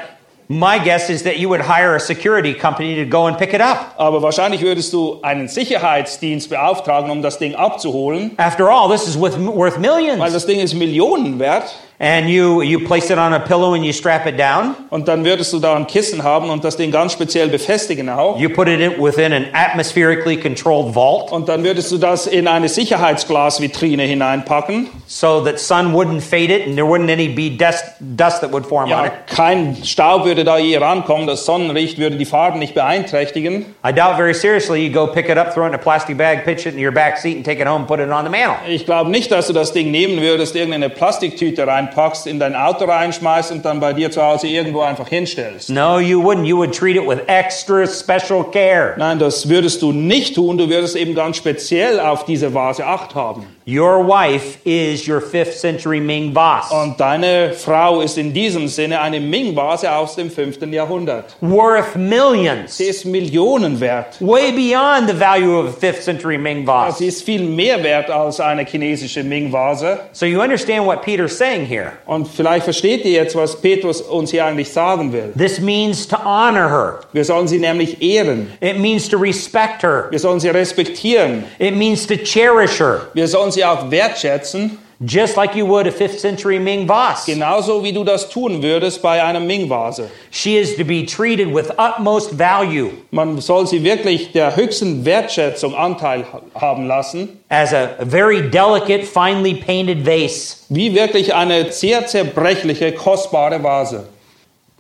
[0.48, 3.62] my guess is that you would hire a security company to go and pick it
[3.62, 3.96] up.
[3.98, 8.32] Aber wahrscheinlich würdest du einen Sicherheitsdienst beauftragen, um das Ding abzuholen.
[8.38, 10.34] After all, this is worth Weil millions.
[10.34, 11.74] das Ding ist Millionen wert.
[11.98, 14.76] And you, you place it on a pillow and you strap it down.
[14.90, 18.38] Und dann würdest du da ein Kissen haben und das Ding ganz speziell befestigen auch.
[18.38, 22.50] You put it in, within an atmospherically controlled vault Und dann würdest du das in
[22.50, 24.88] eine Sicherheitsglasvitrine hineinpacken.
[25.08, 28.66] so that sun wouldn't fade it and there wouldn't any be dust, dust that would
[28.66, 29.12] form on Ja, it.
[29.34, 33.66] kein Staub würde da je rankommen, das Sonnenlicht würde die Farben nicht beeinträchtigen.
[33.88, 36.44] I doubt very seriously you go pick it up, throw it in a plastic bag,
[36.44, 38.56] pitch it in your back seat, and take it home put it on the mantle.
[38.68, 42.86] Ich glaube nicht, dass du das Ding nehmen würdest, irgendeine Plastiktüte reinpackst, in dein Auto
[42.86, 45.70] reinschmeißt und dann bei dir zu Hause irgendwo einfach hinstellst.
[45.70, 46.46] No, you wouldn't.
[46.46, 48.96] You would treat it with extra special care.
[48.98, 50.58] Nein, das würdest du nicht tun.
[50.58, 53.46] Du würdest eben ganz speziell auf diese Vase Acht haben.
[53.68, 59.02] Your wife is your 5th century Ming vase, Und deine Frau ist in diesem Sinne
[59.02, 60.72] eine Ming-Vase aus dem 5.
[60.72, 61.36] Jahrhundert.
[61.42, 64.18] worth millions, Sie ist Millionen wert.
[64.22, 67.06] way beyond the value of a 5th century Ming Sie vase.
[67.06, 69.98] ist viel mehr wert als eine chinesische Ming-Vase.
[70.12, 71.94] So you understand what Peter's saying here.
[72.06, 75.34] Und vielleicht versteht ihr jetzt, was Petrus uns hier eigentlich sagen will.
[75.36, 77.00] This means to honor her.
[77.14, 78.52] Wir sollen sie nämlich ehren.
[78.62, 80.06] It means to respect her.
[80.12, 81.46] Wir sollen sie respektieren.
[81.58, 84.78] It means to cherish her, Wir sollen sie auch wertschätzen.
[85.06, 87.26] just like you would a 5th century Ming vase.
[87.30, 90.10] Genauso wie du das tun würdest bei einer Ming-Vase.
[90.32, 95.76] She is to be treated with utmost value Man soll sie wirklich der höchsten Wertschätzung
[95.76, 97.42] Anteil ha- haben lassen.
[97.50, 100.60] as a very delicate, finely painted vase.
[100.70, 104.06] Wie wirklich eine sehr zerbrechliche, kostbare Vase.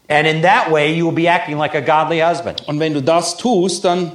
[0.07, 2.65] And in that way, you will be acting like a godly husband.
[2.69, 4.13] Und wenn du das tust, dann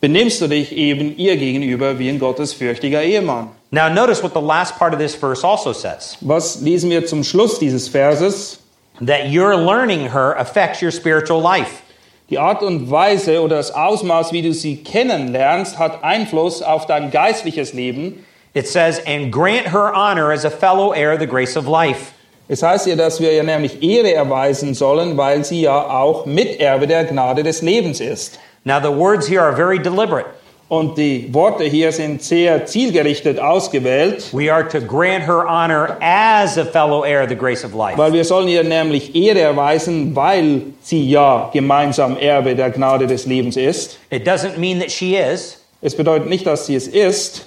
[0.00, 3.48] benimmst du dich eben ihr gegenüber wie ein gottesfürchtiger Ehemann.
[3.74, 7.24] Now, notice what the last part of this verse also says Was lesen wir zum
[7.24, 8.60] Schluss dieses Verses?
[9.00, 11.82] that your learning her affects your spiritual life.
[12.30, 17.10] Die Art und Weise oder das Ausmaß, wie du sie kennenlernst, hat Einfluss auf dein
[17.10, 18.24] geistliches Leben.
[18.54, 22.12] It says, and grant her honor as a fellow heir of the grace of life.
[22.46, 26.86] Es heißt ja, dass wir ihr nämlich Ehre erweisen sollen, weil sie ja auch Miterbe
[26.86, 28.38] der Gnade des Lebens ist.
[28.62, 30.26] Now, the words here are very deliberate.
[30.68, 36.56] Und die Worte hier sind sehr zielgerichtet ausgewählt, We are to grant her honor as
[36.56, 37.98] a fellow heir of the grace of life.
[37.98, 43.26] weil wir sollen ihr nämlich Ehre erweisen, weil sie ja gemeinsam Erbe der Gnade des
[43.26, 43.98] Lebens ist.
[44.10, 47.46] It doesn't mean that she is Es bedeutet nicht, dass sie es ist,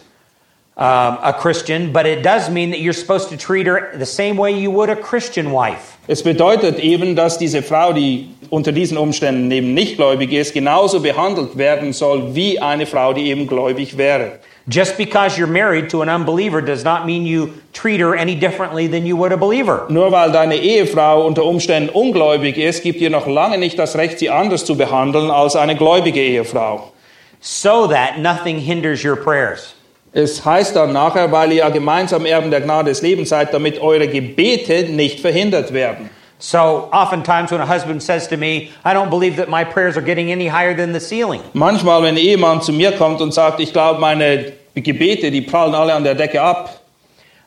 [0.76, 4.38] um, a Christian, but it does mean that you're supposed to treat her the same
[4.38, 5.98] way you would a Christian wife.
[6.08, 11.00] Es bedeutet eben, dass diese Frau, die unter diesen Umständen eben nicht gläubig ist, genauso
[11.00, 14.40] behandelt werden soll wie eine Frau, die eben gläubig wäre.
[14.70, 18.90] Just because you're married to an unbeliever does not mean you treat her any differently
[18.90, 19.86] than you would a believer.
[19.90, 24.20] Nur weil deine Ehefrau unter Umständen ungläubig ist, gibt ihr noch lange nicht das Recht,
[24.20, 26.92] sie anders zu behandeln als eine gläubige Ehefrau.
[27.40, 29.74] So that nothing hinders your prayers.
[30.12, 33.80] Es heißt dann nachher, weil ihr ja gemeinsam Erben der Gnade des Lebens seid, damit
[33.82, 36.10] eure Gebete nicht verhindert werden.
[36.40, 40.04] So, oftentimes when a husband says to me, I don't believe that my prayers are
[40.04, 43.60] getting any higher than the ceiling, Manchmal, wenn ein Ehemann zu mir kommt und sagt,
[43.60, 46.80] ich glaube, meine Gebete, die prallen alle an der Decke ab,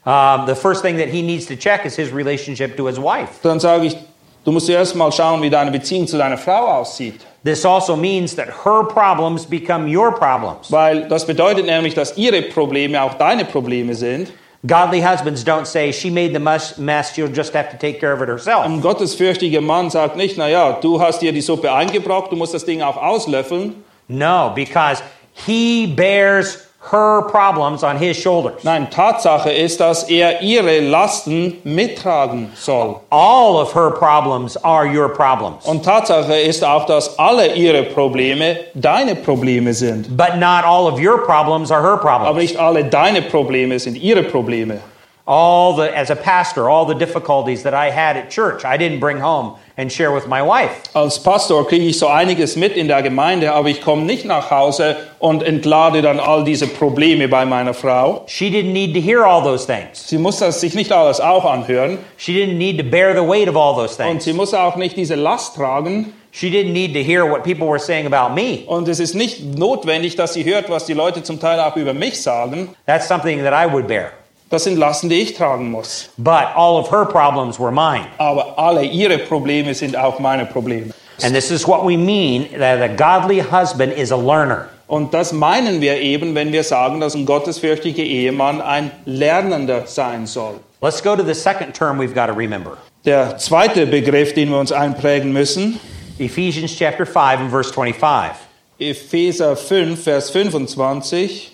[0.04, 3.40] um, the first thing that he needs to check is his relationship to his wife.
[3.42, 3.96] dann sage ich,
[4.44, 7.20] du musst erst mal schauen, wie deine Beziehung zu deiner Frau aussieht.
[7.44, 10.70] This also means that her problems become your problems.
[10.70, 14.32] Weil das bedeutet nämlich, dass ihre Probleme auch deine Probleme sind.
[14.66, 18.20] Godly husbands don't say, She made the mess, she'll just have to take care of
[18.20, 18.66] it herself.
[18.66, 22.66] Ein gottesfürchtiger Mann sagt nicht, naja, du hast dir die Suppe eingebrockt, du musst das
[22.66, 23.82] Ding auch auslöffeln.
[24.08, 25.02] No, because
[25.32, 28.64] he bears her problems on his shoulders.
[28.64, 33.00] Nein, Tatsache ist, dass er ihre Lasten mittragen soll.
[33.10, 35.66] All of her problems are your problems.
[35.66, 40.16] Und Tatsache ist auch, dass alle ihre Probleme deine Probleme sind.
[40.16, 42.36] But not all of your problems are her Aber problems.
[42.38, 44.80] nicht alle deine Probleme sind ihre Probleme.
[45.26, 49.00] All the, as a pastor, all the difficulties that I had at church, I didn't
[49.00, 50.82] bring home and share with my wife.
[50.94, 54.50] Als Pastor kriege ich so einiges mit in der Gemeinde, aber ich komme nicht nach
[54.50, 58.24] Hause und entlade dann all diese Probleme bei meiner Frau.
[58.26, 60.08] She didn't need to hear all those things.
[60.08, 63.48] Sie muss das sich nicht alles auch anhören She didn't need to bear the weight
[63.48, 64.24] of all those und things.
[64.24, 66.12] sie muss auch nicht diese Last tragen.
[66.32, 68.64] She didn't need to hear what people were saying about me.
[68.66, 71.92] Und es ist nicht notwendig, dass sie hört, was die Leute zum Teil auch über
[71.92, 72.68] mich sagen.
[72.86, 74.12] That's something that I would bear.
[74.50, 76.10] Das sind Lasten, die ich tragen muss.
[76.18, 78.06] But all of her problems were mine.
[78.18, 80.92] Aber alle ihre Probleme sind auch meine Probleme.
[81.22, 84.68] And this is what we mean that a godly husband is a learner.
[84.88, 90.26] Und das meinen wir eben, wenn wir sagen, dass ein gottesfürchtiger Ehemann ein Lernender sein
[90.26, 90.54] soll.
[90.82, 92.76] Let's go to the second term we've got to remember.
[93.04, 95.78] Der zweite Begriff, den wir uns einprägen müssen,
[96.18, 98.32] Ephesians chapter 5 and verse 25.
[98.80, 101.52] Epheser 5, Vers 25.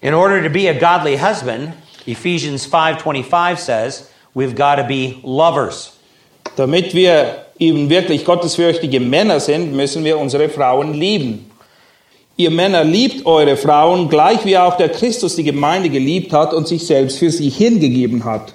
[0.00, 1.72] In order to be a godly husband,
[2.06, 5.92] Ephesians 5:25 says, we've got to be lovers.
[6.56, 11.50] Damit wir eben wirklich gottesfürchtige Männer sind, müssen wir unsere Frauen lieben.
[12.38, 16.68] Ihr Männer liebt eure Frauen, gleich wie auch der Christus die Gemeinde geliebt hat und
[16.68, 18.52] sich selbst für sie hingegeben hat.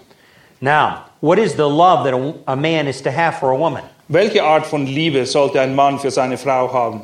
[0.59, 2.13] Now, what is the love that
[2.45, 3.81] a, man is to have for a woman?
[4.07, 7.01] Welche Art von Liebe sollte ein Mann für seine Frau haben?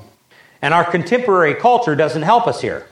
[0.62, 2.84] And our contemporary culture doesn't help us here.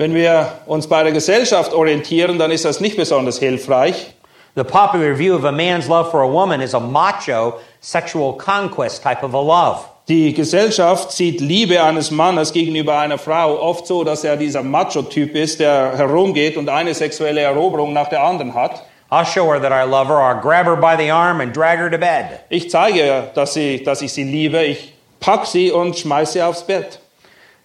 [0.00, 4.14] Wenn wir uns bei der Gesellschaft orientieren, dann ist das nicht besonders hilfreich.
[4.54, 9.02] The popular view of a man's love for a woman is a macho, sexual conquest
[9.02, 9.84] type of a love.
[10.08, 15.34] Die Gesellschaft sieht Liebe eines Mannes gegenüber einer Frau oft so, dass er dieser Macho-Typ
[15.34, 18.82] ist, der herumgeht und eine sexuelle Eroberung nach der anderen hat.
[19.10, 21.78] I'll show her that I love her, I'll grab her by the arm and drag
[21.78, 22.40] her to bed.
[22.48, 24.64] Ich zeige ihr, dass, sie, dass ich sie liebe.
[24.64, 27.00] Ich pack sie und schmeiße sie aufs Bett.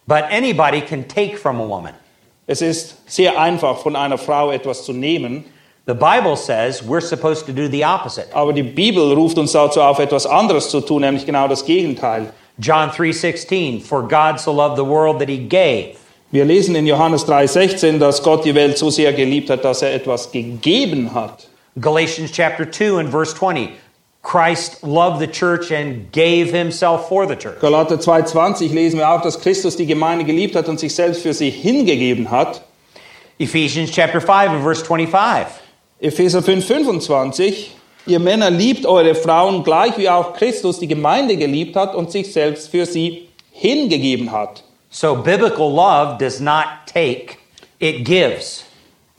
[0.05, 1.93] But anybody can take from a woman.
[2.48, 5.46] Es ist sehr einfach, von einer Frau etwas zu nehmen,
[5.88, 8.28] The Bible says we're supposed to do the opposite.
[8.34, 12.32] aber die Bibel ruft uns dazu auf, etwas anderes zu tun, nämlich genau das Gegenteil.
[12.58, 15.96] John 3:16 For God so loved the world that he gave.
[16.32, 19.93] Wir lesen in Johannes 3,16, dass Gott die Welt so sehr geliebt hat, dass er
[19.93, 21.48] etwas gegeben hat.
[21.80, 23.70] Galatians chapter 2 and verse 20
[24.26, 27.59] Christ loved the church and gave himself for the church.
[27.61, 31.34] Galater 2,20 lesen wir auch, dass Christus die Gemeinde geliebt hat und sich selbst für
[31.34, 32.63] sie hingegeben hat.
[33.38, 35.45] Ephesians chapter 5 and verse 25
[35.99, 37.67] Epheser 5,25.
[38.07, 42.34] Ihr Männer liebt eure Frauen gleich wie auch Christus die Gemeinde geliebt hat und sich
[42.34, 44.63] selbst für sie hingegeben hat.
[44.89, 47.38] So biblical love does not take,
[47.80, 48.65] it gives.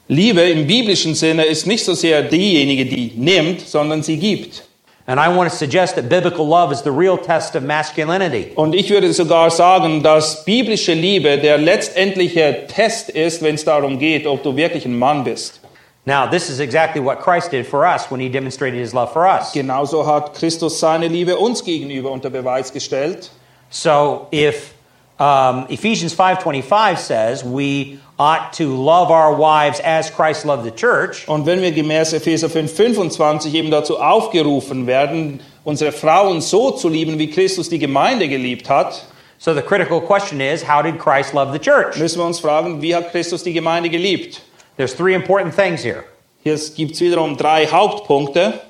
[0.09, 4.67] Liebe im biblischen Sinne ist nicht so sehr diejenige, die nimmt, sondern sie gibt.
[5.09, 8.53] And I want to suggest that biblical love is the real test of masculinity.
[8.57, 14.01] Und ich würde sogar sagen, dass biblische Liebe der letztendliche Test ist, wenn es darum
[14.01, 15.61] geht, ob du wirklich ein Mann bist.
[16.07, 19.27] Now, this is exactly what Christ did for us when he demonstrated his love for
[19.27, 19.53] us.
[19.53, 23.31] Genauso hat Christus seine Liebe uns gegenüber unter Beweis gestellt.
[23.71, 24.75] So, if
[25.19, 31.29] um, Ephesians 5.25 says we ought to love our wives as Christ loved the church,
[31.29, 36.89] Und wenn wir gemäß Epheser 5, 25 eben dazu aufgerufen werden, unsere Frauen so zu
[36.89, 39.07] lieben, wie Christus die Gemeinde geliebt hat,
[39.39, 41.99] so the critical question is, how did Christ love the church?
[41.99, 44.41] müssen wir uns fragen, wie hat Christus die Gemeinde geliebt?
[44.77, 46.05] There's three important things here.
[46.43, 48.61] Hier gibt es wiederum drei Hauptpunkte.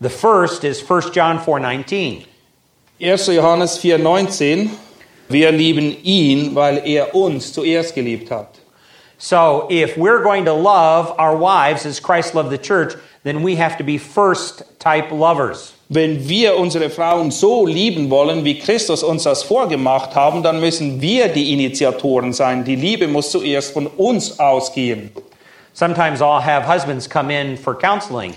[0.00, 2.24] The first is 1 John 4.19.
[3.00, 3.26] 1.
[3.26, 4.70] Johannes 4,19.
[5.28, 8.65] Wir lieben ihn, weil er uns zuerst geliebt hat.
[9.18, 13.56] So if we're going to love our wives as Christ loved the church, then we
[13.56, 15.72] have to be first type lovers.
[15.88, 21.00] Wenn wir unsere Frauen so lieben wollen, wie Christus uns das vorgemacht haben, dann müssen
[21.00, 22.64] wir die Initiatoren sein.
[22.64, 25.12] Die Liebe muss zuerst von uns ausgehen.
[25.72, 28.34] Sometimes I'll have husbands come in for counseling.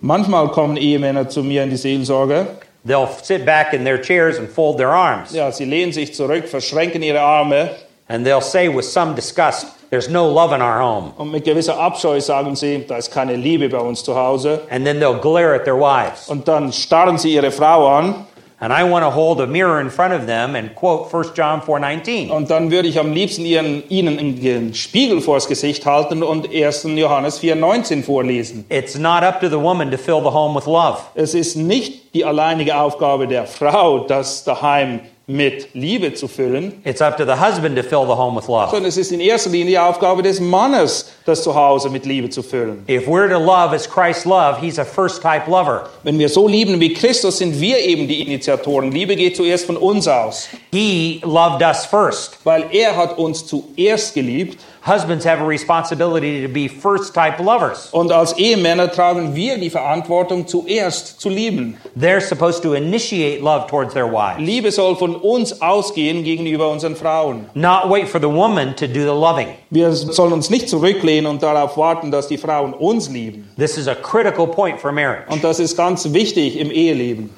[0.00, 2.46] Manchmal kommen Ehemänner zu mir in die Seelsorge.
[2.86, 5.32] They'll sit back in their chairs and fold their arms.
[5.32, 7.70] Ja, sie lehnen sich zurück, verschränken ihre Arme
[8.14, 11.12] And they'll say with some disgust, There's no love in our home.
[11.18, 14.60] und mit gewisser Abscheu sagen sie, da ist keine Liebe bei uns zu Hause.
[14.70, 16.28] And then they'll glare at their wives.
[16.28, 18.26] Und dann starren sie ihre Frau an
[18.60, 21.60] And I want to hold a mirror in front of them and quote 1 John
[21.60, 22.30] 4:19.
[22.30, 26.84] und dann würde ich am liebsten ihren, ihnen einen Spiegel vors Gesicht halten und 1.
[26.96, 28.64] Johannes 4,19 vorlesen.
[28.68, 30.98] It's not up to the woman to fill the home with love.
[31.14, 37.00] Es ist nicht die alleinige Aufgabe der Frau, das daheim mit Liebe zu füllen, It's
[37.00, 38.68] up to the husband to fill the home with love.
[38.70, 42.84] sondern es ist in erster Linie Aufgabe des Mannes, das Zuhause mit Liebe zu füllen.
[42.88, 45.88] If we're to love as Christ loved, he's a first type lover.
[46.02, 48.92] Wenn wir so lieben wie Christus, sind wir eben die Initiatoren.
[48.92, 52.38] Liebe geht zuerst von uns aus, He loved us first.
[52.44, 57.88] weil er hat uns zuerst geliebt Husbands have a responsibility to be first type lovers.
[57.92, 61.78] und als Ehemänner tragen wir die Verantwortung, zuerst zu lieben.
[61.98, 66.96] They're supposed to initiate love towards their wives, Liebe soll von uns ausgehen gegenüber unseren
[66.96, 67.46] Frauen.
[67.54, 69.48] not wait for the woman to do the loving.
[69.70, 73.48] Wir sollen uns nicht zurücklehnen und darauf warten, dass die Frauen uns lieben.
[73.56, 75.24] This is a critical point for marriage.
[75.30, 77.30] Und das ist ganz wichtig im Eheleben.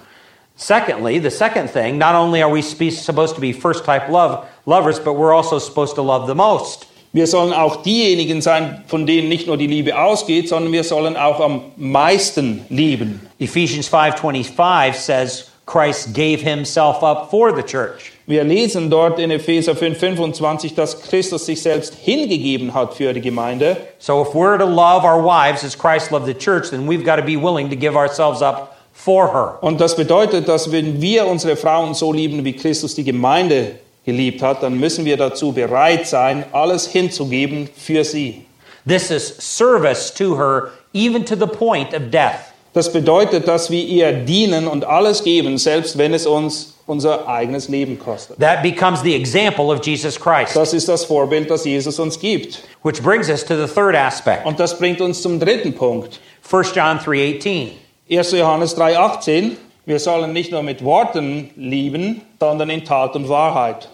[0.57, 4.99] Secondly, the second thing, not only are we supposed to be first type love lovers,
[4.99, 6.87] but we're also supposed to love the most.
[7.17, 11.17] Wir sollen auch diejenigen sein, von denen nicht nur die Liebe ausgeht, sondern wir sollen
[11.17, 13.23] auch am meisten lieben.
[13.39, 18.12] Ephesians 5:25 says Christ gave himself up for the church.
[18.27, 23.79] Wir lesen dort in Epheser 5,25, dass Christus sich selbst hingegeben hat für die Gemeinde.
[23.99, 27.17] So if we're to love our wives as Christ loved the church, then we've got
[27.17, 29.57] to be willing to give ourselves up for her.
[29.62, 33.77] Und das bedeutet, dass wenn wir unsere Frauen so lieben, wie Christus die Gemeinde
[34.07, 38.47] geliebt hat, dann müssen wir dazu bereit sein, alles hinzugeben für sie.
[38.89, 42.53] This is service to her even to the point of death.
[42.73, 47.69] Das bedeutet, dass wir ihr dienen und alles geben, selbst wenn es uns unser eigenes
[47.69, 48.39] Leben kostet.
[48.39, 50.55] That becomes the example of Jesus Christ.
[50.55, 52.63] Das ist das Vorbild, das Jesus uns gibt.
[52.85, 54.47] Which brings us to the third aspect.
[54.47, 56.21] Und das bringt uns zum dritten Punkt.
[56.49, 57.71] 1 John 3:18.
[58.09, 58.33] 1.
[58.33, 59.57] Johannes 3,18.
[59.85, 63.89] Wir sollen nicht nur mit Worten lieben, sondern in Tat und Wahrheit.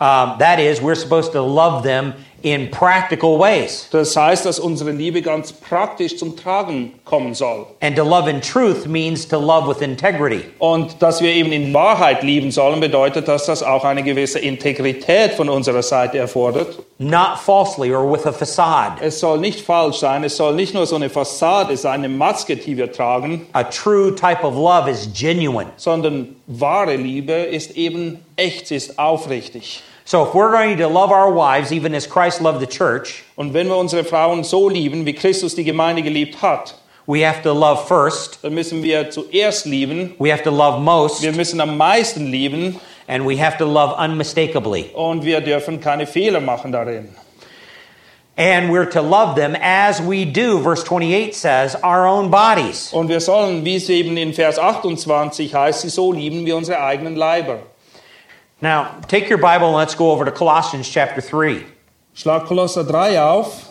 [0.00, 3.86] Um, that is, we're supposed to love them in practical ways.
[3.90, 7.66] Das heißt, dass unsere Liebe ganz praktisch zum Tragen kommen soll.
[7.82, 10.44] And to love in truth means to love with integrity.
[10.58, 15.34] Und dass wir eben in Wahrheit lieben sollen, bedeutet, dass das auch eine gewisse Integrität
[15.34, 16.78] von unserer Seite erfordert.
[16.98, 19.02] Not falsely or with a facade.
[19.02, 22.56] Es soll nicht falsch sein, es soll nicht nur so eine Fassade sein, eine Maske,
[22.56, 25.70] die wir tragen, A true type of love is genuine.
[25.76, 29.82] sondern wahre Liebe ist eben echt, ist aufrichtig.
[30.10, 33.54] So if we're going to love our wives even as Christ loved the church, Und
[33.54, 36.74] wenn wir unsere Frauen so lieben, wie Christus die Gemeinde geliebt hat,
[37.06, 41.22] we have to love first, dann müssen wir zuerst lieben, we have to love most,
[41.22, 44.90] wir müssen am meisten lieben and we have to love unmistakably.
[44.94, 47.10] und wir dürfen keine Fehler machen darin.
[48.36, 52.92] And we're to love them as we do, verse 28 says, our own bodies.
[52.92, 56.80] Und wir sollen, wie es eben in Vers 28 heißt, sie so lieben wie unsere
[56.80, 57.60] eigenen Leiber.
[58.62, 61.64] Now, take your Bible and let's go over to Colossians chapter 3
[62.14, 63.68] Schlag Kolosser 3 auf,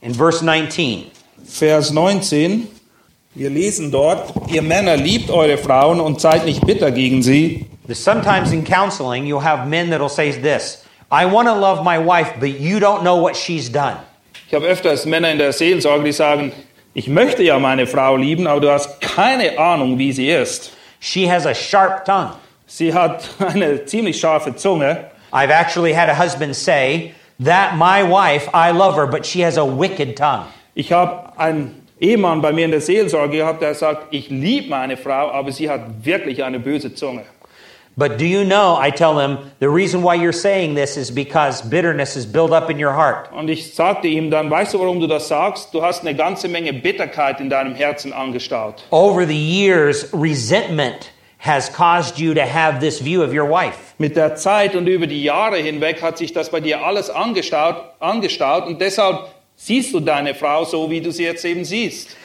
[0.00, 1.10] in verse 19.
[1.44, 2.68] Vers 19.
[3.34, 7.66] Wir lesen dort, ihr Männer liebt eure Frauen und seid nicht bitter gegen sie.
[7.92, 12.34] Sometimes in counseling, you'll have men that'll say this I want to love my wife,
[12.38, 13.96] but you don't know what she's done.
[14.46, 16.52] Ich habe öfters Männer in der Seelsorge, die sagen,
[16.92, 20.70] ich möchte ja meine Frau lieben, aber du hast keine Ahnung, wie sie ist.
[21.00, 22.34] She has a sharp tongue.
[22.66, 25.10] Sie hat eine ziemlich scharfe Zunge.
[25.32, 29.56] I've actually had a husband say that my wife, I love her, but she has
[29.56, 30.46] a wicked tongue.
[30.74, 34.96] Ich habe einen Ehemann bei mir in der Seelsorge gehabt, der sagt, ich liebe meine
[34.96, 37.24] Frau, aber sie hat wirklich eine böse Zunge.
[37.96, 41.62] But do you know, I tell them, the reason why you're saying this is because
[41.62, 43.30] bitterness is built up in your heart.
[43.32, 45.72] Und ich sagte ihm dann, weißt du, warum du das sagst?
[45.72, 48.82] Du hast eine ganze Menge Bitterkeit in deinem Herzen angestaut.
[48.90, 51.10] Over the years, resentment
[51.44, 53.94] has caused you to have this view of your wife.
[53.98, 57.76] Mit der Zeit und über die Jahre hinweg hat sich das bei dir alles angestaut,
[58.00, 62.16] angestaut und deshalb siehst du deine Frau so, wie du sie jetzt eben siehst.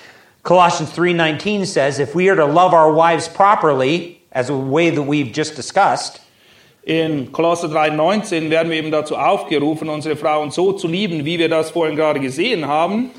[0.44, 5.06] Colossians 3:19 says if we are to love our wives properly, as a way that
[5.06, 6.22] we've just discussed,
[6.84, 11.50] In Kolosser 3,19 werden wir eben dazu aufgerufen, unsere Frauen so zu lieben, wie wir
[11.50, 13.12] das vorhin gerade gesehen haben.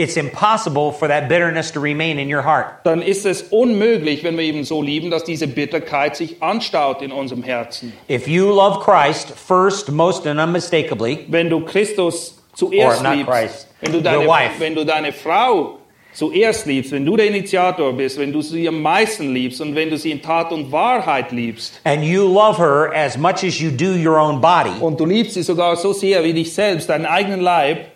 [0.00, 2.84] It's impossible for that bitterness to remain in your heart.
[2.84, 7.12] Dann ist es unmöglich, wenn wir eben so lieben, dass diese Bitterkeit sich anstaut in
[7.12, 7.92] unserem Herzen.
[8.08, 13.92] If you love Christ first, most and unmistakably, Wenn du Christus zuerst liebst, Christ, wenn
[13.92, 14.26] du, deine,
[14.58, 15.78] wenn du deine Frau
[16.12, 19.90] zuerst liebst, wenn du der Initiator bist, wenn du sie am meisten liebst und wenn
[19.90, 23.70] du sie in Tat und Wahrheit liebst and you love her as much as you
[23.70, 27.06] do your own body, und du liebst sie sogar so sehr wie dich selbst, deinen
[27.06, 27.86] eigenen Leib,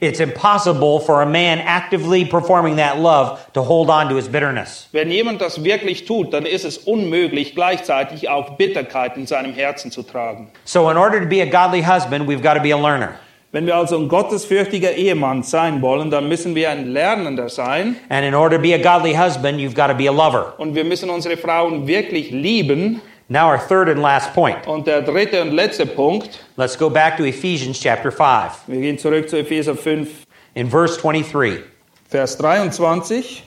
[0.00, 4.88] it's impossible for a man actively performing that love to hold on to his bitterness.
[4.92, 9.90] wenn jemand das wirklich tut, dann ist es unmöglich, gleichzeitig auch Bitterkeit in seinem Herzen
[9.90, 10.48] zu tragen.
[10.64, 13.14] So, in order to be a godly husband, we've got to be a learner.
[13.52, 18.26] Wenn wir also ein gottesfürchtiger Ehemann sein wollen, dann müssen wir ein Lernender sein And
[18.26, 20.54] in order to be a godly husband, you've got to be a lover.
[20.58, 23.00] und wir müssen unsere Frauen wirklich lieben.
[23.28, 24.66] Now, our third and last point.
[24.66, 28.98] Und der dritte und letzte Punkt, Let's go back to Ephesians chapter 5, wir gehen
[28.98, 31.60] zurück zu Epheser 5, in verse 23.
[32.06, 33.42] Vers 23.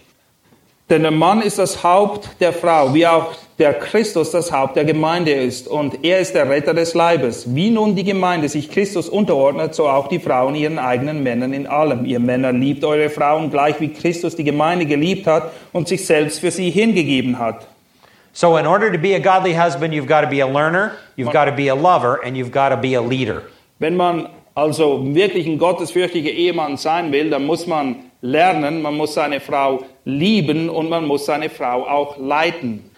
[0.90, 4.86] Denn der Mann ist das Haupt der Frau, wie auch der Christus das Haupt der
[4.86, 5.68] Gemeinde ist.
[5.68, 7.54] Und er ist der Retter des Leibes.
[7.54, 11.68] Wie nun die Gemeinde sich Christus unterordnet, so auch die Frauen ihren eigenen Männern in
[11.68, 12.06] allem.
[12.06, 16.40] Ihr Männer liebt eure Frauen gleich wie Christus die Gemeinde geliebt hat und sich selbst
[16.40, 17.68] für sie hingegeben hat.
[18.38, 21.34] So, in order to be a godly husband, you've got to be a learner, you've
[21.34, 23.42] got to be a lover, and you've got to be a leader.
[23.80, 29.16] Wenn man also wirklich ein gottesfürchtiger Ehemann sein will, dann muss man lernen, man muss
[29.16, 32.92] seine Frau lieben und man muss seine Frau auch leiten.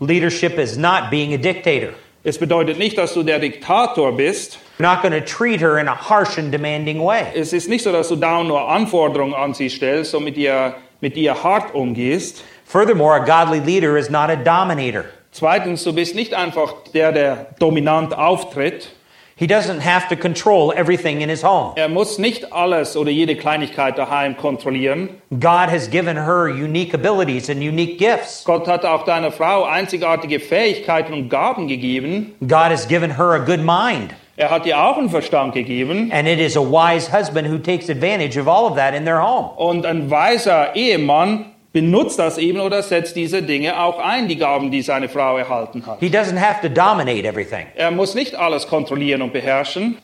[0.00, 1.90] Leadership is not being a dictator.
[2.24, 4.58] Es bedeutet nicht, dass du der Diktator bist.
[4.80, 7.26] Not going to treat her in a harsh and demanding way.
[7.36, 10.74] Es ist nicht so, dass du dauernd nur Anforderungen an sie stellst und mit ihr,
[11.00, 12.42] mit ihr hart umgehst.
[12.70, 15.06] Furthermore, a godly leader is not a dominator.
[15.32, 18.90] Zweitens, du bist nicht einfach der, der dominant auftritt.
[19.34, 21.72] He doesn't have to control everything in his home.
[21.74, 25.08] Er muss nicht alles oder jede Kleinigkeit daheim kontrollieren.
[25.32, 28.44] God has given her unique abilities and unique gifts.
[28.44, 32.36] Gott hat auch deiner Frau einzigartige Fähigkeiten und Gaben gegeben.
[32.40, 34.14] God has given her a good mind.
[34.36, 36.12] Er hat ihr auch einen Verstand gegeben.
[36.12, 39.20] And it is a wise husband who takes advantage of all of that in their
[39.20, 39.50] home.
[39.56, 44.70] Und ein weiser Ehemann benutzt das eben oder setzt diese Dinge auch ein, die Gaben,
[44.70, 46.00] die seine Frau erhalten hat.
[46.00, 47.66] He doesn't have to dominate everything.
[47.76, 49.98] Er muss nicht alles kontrollieren und beherrschen.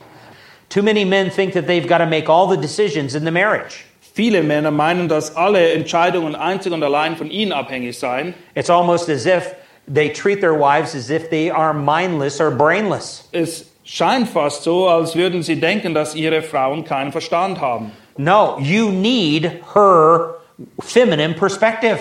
[0.69, 3.85] Too many men think that they've got to make all the decisions in the marriage.
[4.15, 8.35] Viele Männer meinen, dass alle Entscheidungen einzig und allein von ihnen abhängig seien.
[8.55, 9.55] It's almost as if
[9.87, 13.29] they treat their wives as if they are mindless or brainless.
[13.33, 17.93] Es scheint fast so, als würden sie denken, dass ihre Frauen keinen Verstand haben.
[18.17, 20.37] No, you need her
[20.81, 21.99] feminine perspective.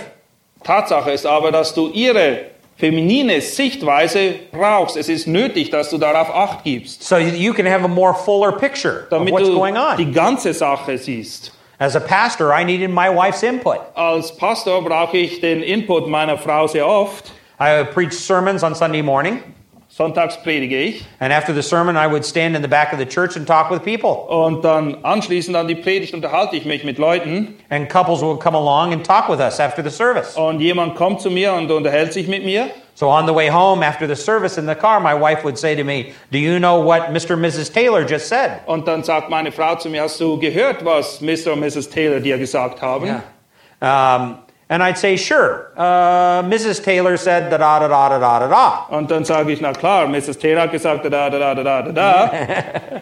[0.64, 2.46] Tatsache ist aber, dass du ihre
[2.78, 4.98] feminine Sichtweise brauchst.
[4.98, 8.52] Es ist nötig, dass du darauf Acht gibst, so you can have a more fuller
[8.52, 9.98] picture of what's du going on.
[9.98, 11.52] die ganze Sache siehst.
[11.78, 13.80] As a pastor, I needed my wife's input.
[13.96, 17.32] Als Pastor brauche ich den Input meiner Frau sehr oft.
[17.60, 19.42] I preach sermons on Sunday morning,
[19.96, 23.06] Sonntags predige ich and after the sermon, I would stand in the back of the
[23.06, 24.28] church and talk with people.
[24.28, 28.58] und dann anschließend an die Predigt unterhalte ich mich mit Leuten And couples would come
[28.58, 30.36] along and talk with us after the service.
[30.36, 32.68] und jemand kommt zu mir und unterhält sich mit mir.
[32.94, 35.76] So on the way home after the service in the car, my wife would say
[35.78, 37.36] to me, Do you know what Mr.
[37.36, 37.72] and Mrs.
[37.72, 38.62] Taylor just said?
[38.66, 41.54] Und dann sagt meine Frau zu mir, hast du gehört, was Mr.
[41.54, 41.90] und Mrs.
[41.90, 43.22] Taylor dir gesagt haben?
[43.82, 46.84] Um, And I'd say, sure, uh, Mrs.
[46.84, 48.86] Taylor said da da da da da da da.
[48.90, 50.40] Und dann sage ich, na klar, Mrs.
[50.40, 53.02] Taylor hat gesagt da da da da da da da.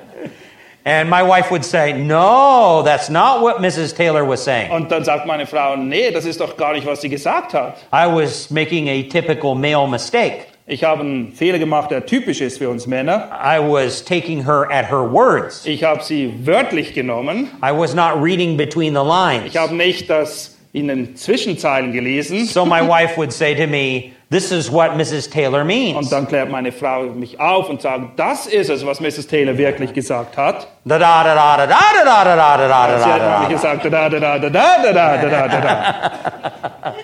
[0.85, 3.95] And my wife would say, no, that's not what Mrs.
[3.95, 4.69] Taylor was saying.
[4.71, 7.77] Und dann sagt meine Frau, nee, das ist doch gar nicht, was sie gesagt hat.
[7.93, 10.47] I was making a typical male mistake.
[10.65, 13.29] Ich habe einen Fehler gemacht, der typisch ist für uns Männer.
[13.31, 15.65] I was taking her at her words.
[15.65, 17.49] Ich habe sie wörtlich genommen.
[17.61, 19.45] I was not reading between the lines.
[19.45, 22.45] Ich habe nicht das in den Zwischenzeilen gelesen.
[22.45, 25.29] So my wife would say to me, This is what Mrs.
[25.29, 26.09] Taylor Und means.
[26.09, 29.27] dann klärt meine Frau mich auf und sagt, das ist es, was Mrs.
[29.27, 30.67] Taylor wirklich gesagt hat.
[30.85, 33.39] Da da da da da da da da da da da Sie da hat da
[33.41, 33.73] nämlich da.
[33.73, 36.95] gesagt, da, da, da, da, da, da, da, da, da, da, da.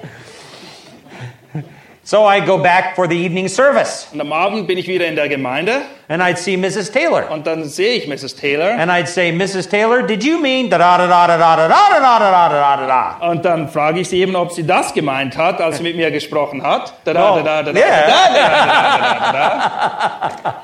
[2.10, 5.16] So I go back for the evening service Und am Abend bin ich wieder in
[5.16, 6.90] der Gemeinde and I'd see Mrs.
[6.92, 7.30] Taylor.
[7.30, 8.36] und dann sehe ich Mrs.
[8.36, 8.72] Taylor.
[8.80, 9.70] And I'd say, Mrs.
[9.70, 12.78] Taylor, did you mean da da da da da da da da da da da
[12.78, 12.88] da
[13.20, 13.30] da?
[13.30, 16.10] Und dann frage ich sie eben, ob sie das gemeint hat, als sie mit mir
[16.10, 16.94] gesprochen hat.
[17.04, 20.64] Da, da, Oh, da, da, da, da, da, da, da, da, da.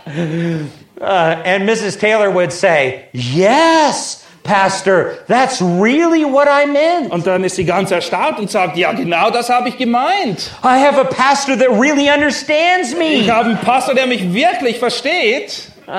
[0.99, 1.99] Uh, and Mrs.
[1.99, 7.11] Taylor would say, Yes, Pastor, that's really what I meant.
[7.11, 10.51] Und dann ist sie ganz erstaunt und sagt, ja, genau das habe ich gemeint.
[10.63, 13.15] I have a pastor that really understands me.
[13.15, 15.71] Ich habe einen Pastor, der mich wirklich versteht.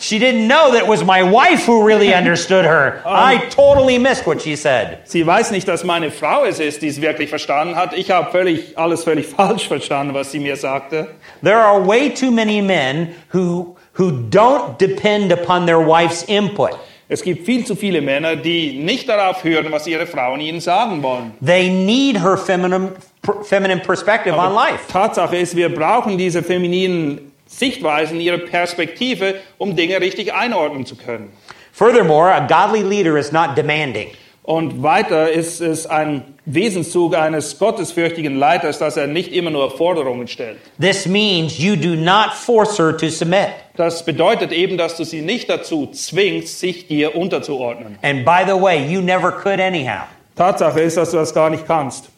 [0.00, 3.02] She didn't know that it was my wife who really understood her.
[3.04, 5.00] Um, I totally missed what she said.
[5.04, 7.92] Sie weiß nicht, dass meine Frau es ist, die es wirklich verstanden hat.
[7.92, 11.08] Ich habe völlig, alles völlig falsch verstanden, was sie mir sagte.
[11.42, 16.78] There are way too many men who, who don't depend upon their wife's input.
[17.12, 21.02] Es gibt viel zu viele Männer, die nicht darauf hören, was ihre Frauen ihnen sagen
[21.02, 21.32] wollen.
[21.44, 22.92] They need her feminine,
[23.42, 24.86] feminine perspective on life.
[24.88, 31.32] Tatsache ist, wir brauchen diese femininen Sichtweisen, ihre Perspektive, um Dinge richtig einordnen zu können.
[31.72, 34.10] Furthermore, a godly leader is not demanding.
[34.50, 40.26] Und weiter ist es ein Wesenszug eines gottesfürchtigen Leiters, dass er nicht immer nur Forderungen
[40.26, 40.58] stellt.
[40.80, 43.50] This means you do not force her to submit.
[43.76, 47.96] Das bedeutet eben, dass du sie nicht dazu zwingst, sich dir unterzuordnen.
[48.02, 50.08] And by the way, you never could anyhow.
[50.34, 52.10] Tatsache ist, dass du das gar nicht kannst.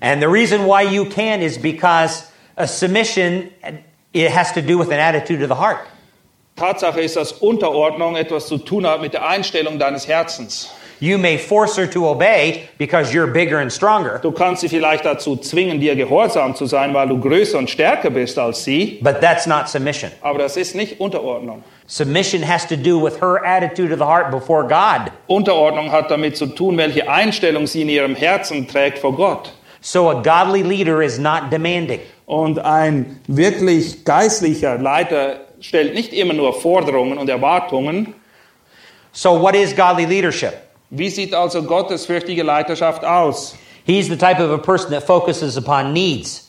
[0.00, 2.24] And the reason why you can is because
[2.56, 3.48] a submission
[4.12, 5.78] it has to do with an attitude of the heart.
[6.56, 10.70] Tatsache ist, dass Unterordnung etwas zu tun hat mit der Einstellung deines Herzens.
[11.00, 15.04] You may force her to obey because you're bigger and stronger, Du kannst sie vielleicht
[15.06, 19.20] dazu zwingen, dir gehorsam zu sein, weil du größer und stärker bist als sie, but
[19.20, 20.10] that's not submission.
[20.20, 21.64] aber das ist nicht Unterordnung.
[21.86, 25.10] Submission has to do with her attitude of the heart before God.
[25.26, 29.52] Unterordnung hat damit zu tun, welche Einstellung sie in ihrem Herzen trägt vor Gott.
[29.80, 32.00] So a godly leader is not demanding.
[32.26, 38.14] Und ein wirklich geistlicher Leiter stellt nicht immer nur Forderungen und Erwartungen.
[39.12, 40.52] So what is godly leadership?
[40.90, 43.54] Wie sieht also gottesfürchtige Leiterschaft aus?
[43.86, 46.46] He's the type of a person that focuses upon needs,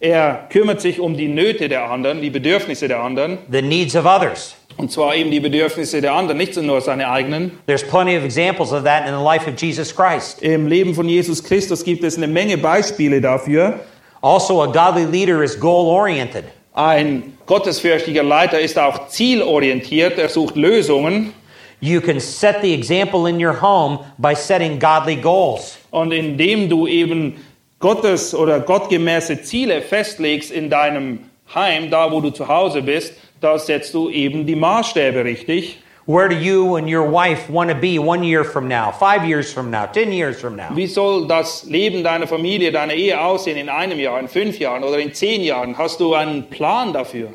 [0.00, 3.38] Er kümmert sich um die Nöte der anderen, die Bedürfnisse der anderen.
[3.50, 4.54] the needs of others.
[4.76, 7.58] Und zwar eben die Bedürfnisse der anderen, nicht nur seine eigenen.
[7.66, 10.40] There's plenty of examples of that in the life of Jesus Christ.
[10.40, 13.80] Im Leben von Jesus Christus gibt es eine Menge Beispiele dafür.
[14.20, 16.44] Also, a godly leader is goal oriented.
[16.74, 21.32] Ein gottesfürchtiger Leiter ist auch zielorientiert, er sucht Lösungen.
[21.80, 25.78] You can set the example in your home by setting godly goals.
[25.90, 27.36] Und indem du eben
[27.78, 31.20] Gottes oder gottgemäße Ziele festlegst in deinem
[31.54, 35.78] Heim, da wo du zu Hause bist, da setzt du eben die Maßstäbe richtig.
[36.06, 39.52] Where do you and your wife want to be one year from now, five years
[39.52, 40.74] from now, ten years from now?
[40.74, 44.82] Wie soll das Leben deiner Familie, deiner Ehe aussehen in einem Jahr, in fünf Jahren
[44.82, 45.76] oder in zehn Jahren?
[45.76, 47.28] Hast du einen Plan dafür?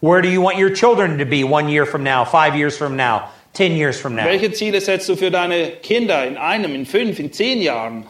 [0.00, 2.96] Where do you want your children to be one year from now, five years from
[2.96, 4.24] now, ten years from now?
[4.24, 8.06] Welche Ziele setzt du für deine Kinder in einem, in fünf, in zehn Jahren?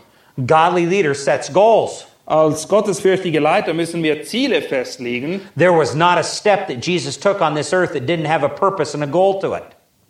[0.47, 2.07] Godly leader sets goals.
[2.27, 5.41] Als gottesfürchtige Leiter müssen wir Ziele festlegen.
[5.57, 8.49] There was not a step that Jesus took on this earth that didn't have a
[8.49, 9.65] purpose and a goal to it.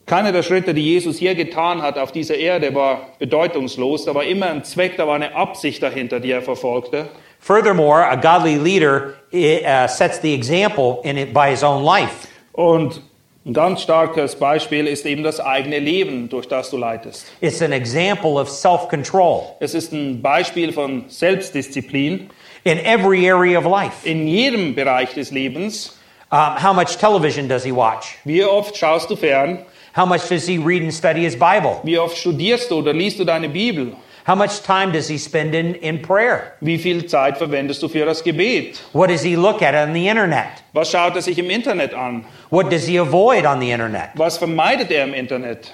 [0.06, 4.06] Keiner der Schritte, die Jesus hier getan hat auf dieser Erde, war bedeutungslos.
[4.06, 7.08] Da war immer ein Zweck, da war eine Absicht dahinter, die er verfolgte.
[7.38, 12.28] Furthermore, a godly leader uh, sets the example in it by his own life.
[12.52, 13.00] Und
[13.46, 17.26] ein ganz starkes Beispiel ist eben das eigene Leben, durch das du leitest.
[17.40, 22.28] It's an example of self control Es ist ein Beispiel von Selbstdisziplin
[22.64, 24.06] in every area of life.
[24.08, 25.96] in jedem Bereich des Lebens.
[26.32, 28.18] Um, how much television does he watch?
[28.24, 29.64] Wie oft schaust du fern?
[29.96, 31.80] How much does he read and study his Bible?
[31.82, 33.96] Wie oft studierst du oder liest du deine Bibel?
[34.26, 36.54] How much time does he spend in, in prayer?
[36.60, 38.80] Wie viel Zeit verwendest du für das Gebet?
[38.92, 40.62] What does he look at on the internet?
[40.72, 42.24] Was schaut er sich im Internet an?
[42.50, 44.10] What does he avoid on the internet?
[44.14, 45.72] Was vermeidet er im Internet?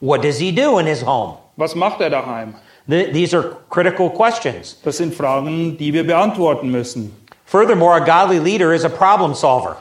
[0.00, 1.38] What does he do in his home?
[1.56, 2.54] Was macht er daheim?
[2.88, 4.76] Th- these are critical questions.
[4.84, 7.12] Das sind Fragen, die wir beantworten müssen.
[7.46, 9.76] Furthermore, a godly leader is a problem solver.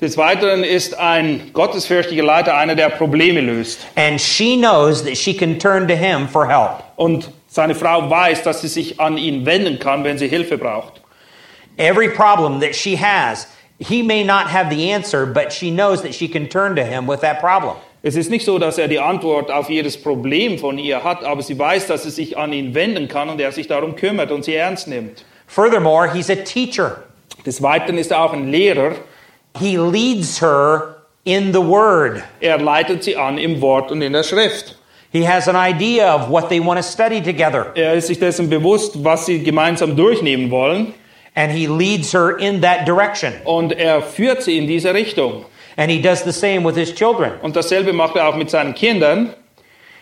[0.00, 3.80] Des Weiteren ist ein gottesfürchtiger Leiter einer, der Probleme löst.
[3.96, 6.84] And she knows that she can turn to him for help.
[6.96, 11.02] Und seine Frau weiß, dass sie sich an ihn wenden kann, wenn sie Hilfe braucht.
[11.76, 16.14] Every problem that she has, he may not have the answer, but she knows that
[16.14, 17.76] she can turn to him with that problem.
[18.02, 21.42] Es ist nicht so, dass er die Antwort auf jedes Problem von ihr hat, aber
[21.42, 24.44] sie weiß, dass sie sich an ihn wenden kann und er sich darum kümmert und
[24.44, 25.24] sie ernst nimmt.
[25.48, 27.02] Furthermore, he's a teacher.
[27.44, 28.92] Des Weiteren ist er auch ein Lehrer.
[29.58, 32.22] He leads her in the word.
[32.40, 34.76] Er leitet sie an im Wort und in der Schrift.
[35.10, 37.72] He has an idea of what they want to study together.
[37.74, 40.94] Er ist sich dessen bewusst, was sie gemeinsam durchnehmen wollen.
[41.38, 43.32] and he leads her in that direction.
[43.44, 45.44] Und er führt sie in diese Richtung.
[45.76, 47.38] And he does the same with his children.
[47.42, 49.34] Und dasselbe macht er auch mit seinen Kindern.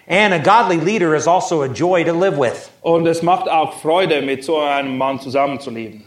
[0.09, 2.71] And a godly leader is also a joy to live with.
[2.81, 6.05] Und es macht auch Freude, mit so einem Mann zusammenzuleben.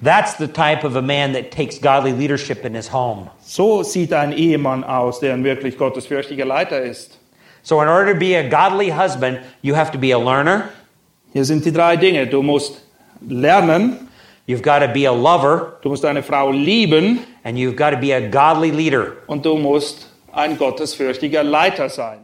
[0.00, 3.30] That's the type of a man that takes godly leadership in his home.
[3.42, 7.18] So sieht ein Ehemann aus, der ein wirklich gottesfürchtiger Leiter ist.
[7.64, 10.70] So, in order to be a godly husband, you have to be a learner,
[11.32, 12.28] Hier sind die drei Dinge.
[12.28, 12.80] Du musst
[13.26, 14.08] lernen,
[14.46, 17.96] you've got to be a lover, du musst deine Frau lieben and you've got to
[17.96, 19.16] be a godly leader.
[19.26, 22.23] und du musst ein gottesfürchtiger Leiter sein.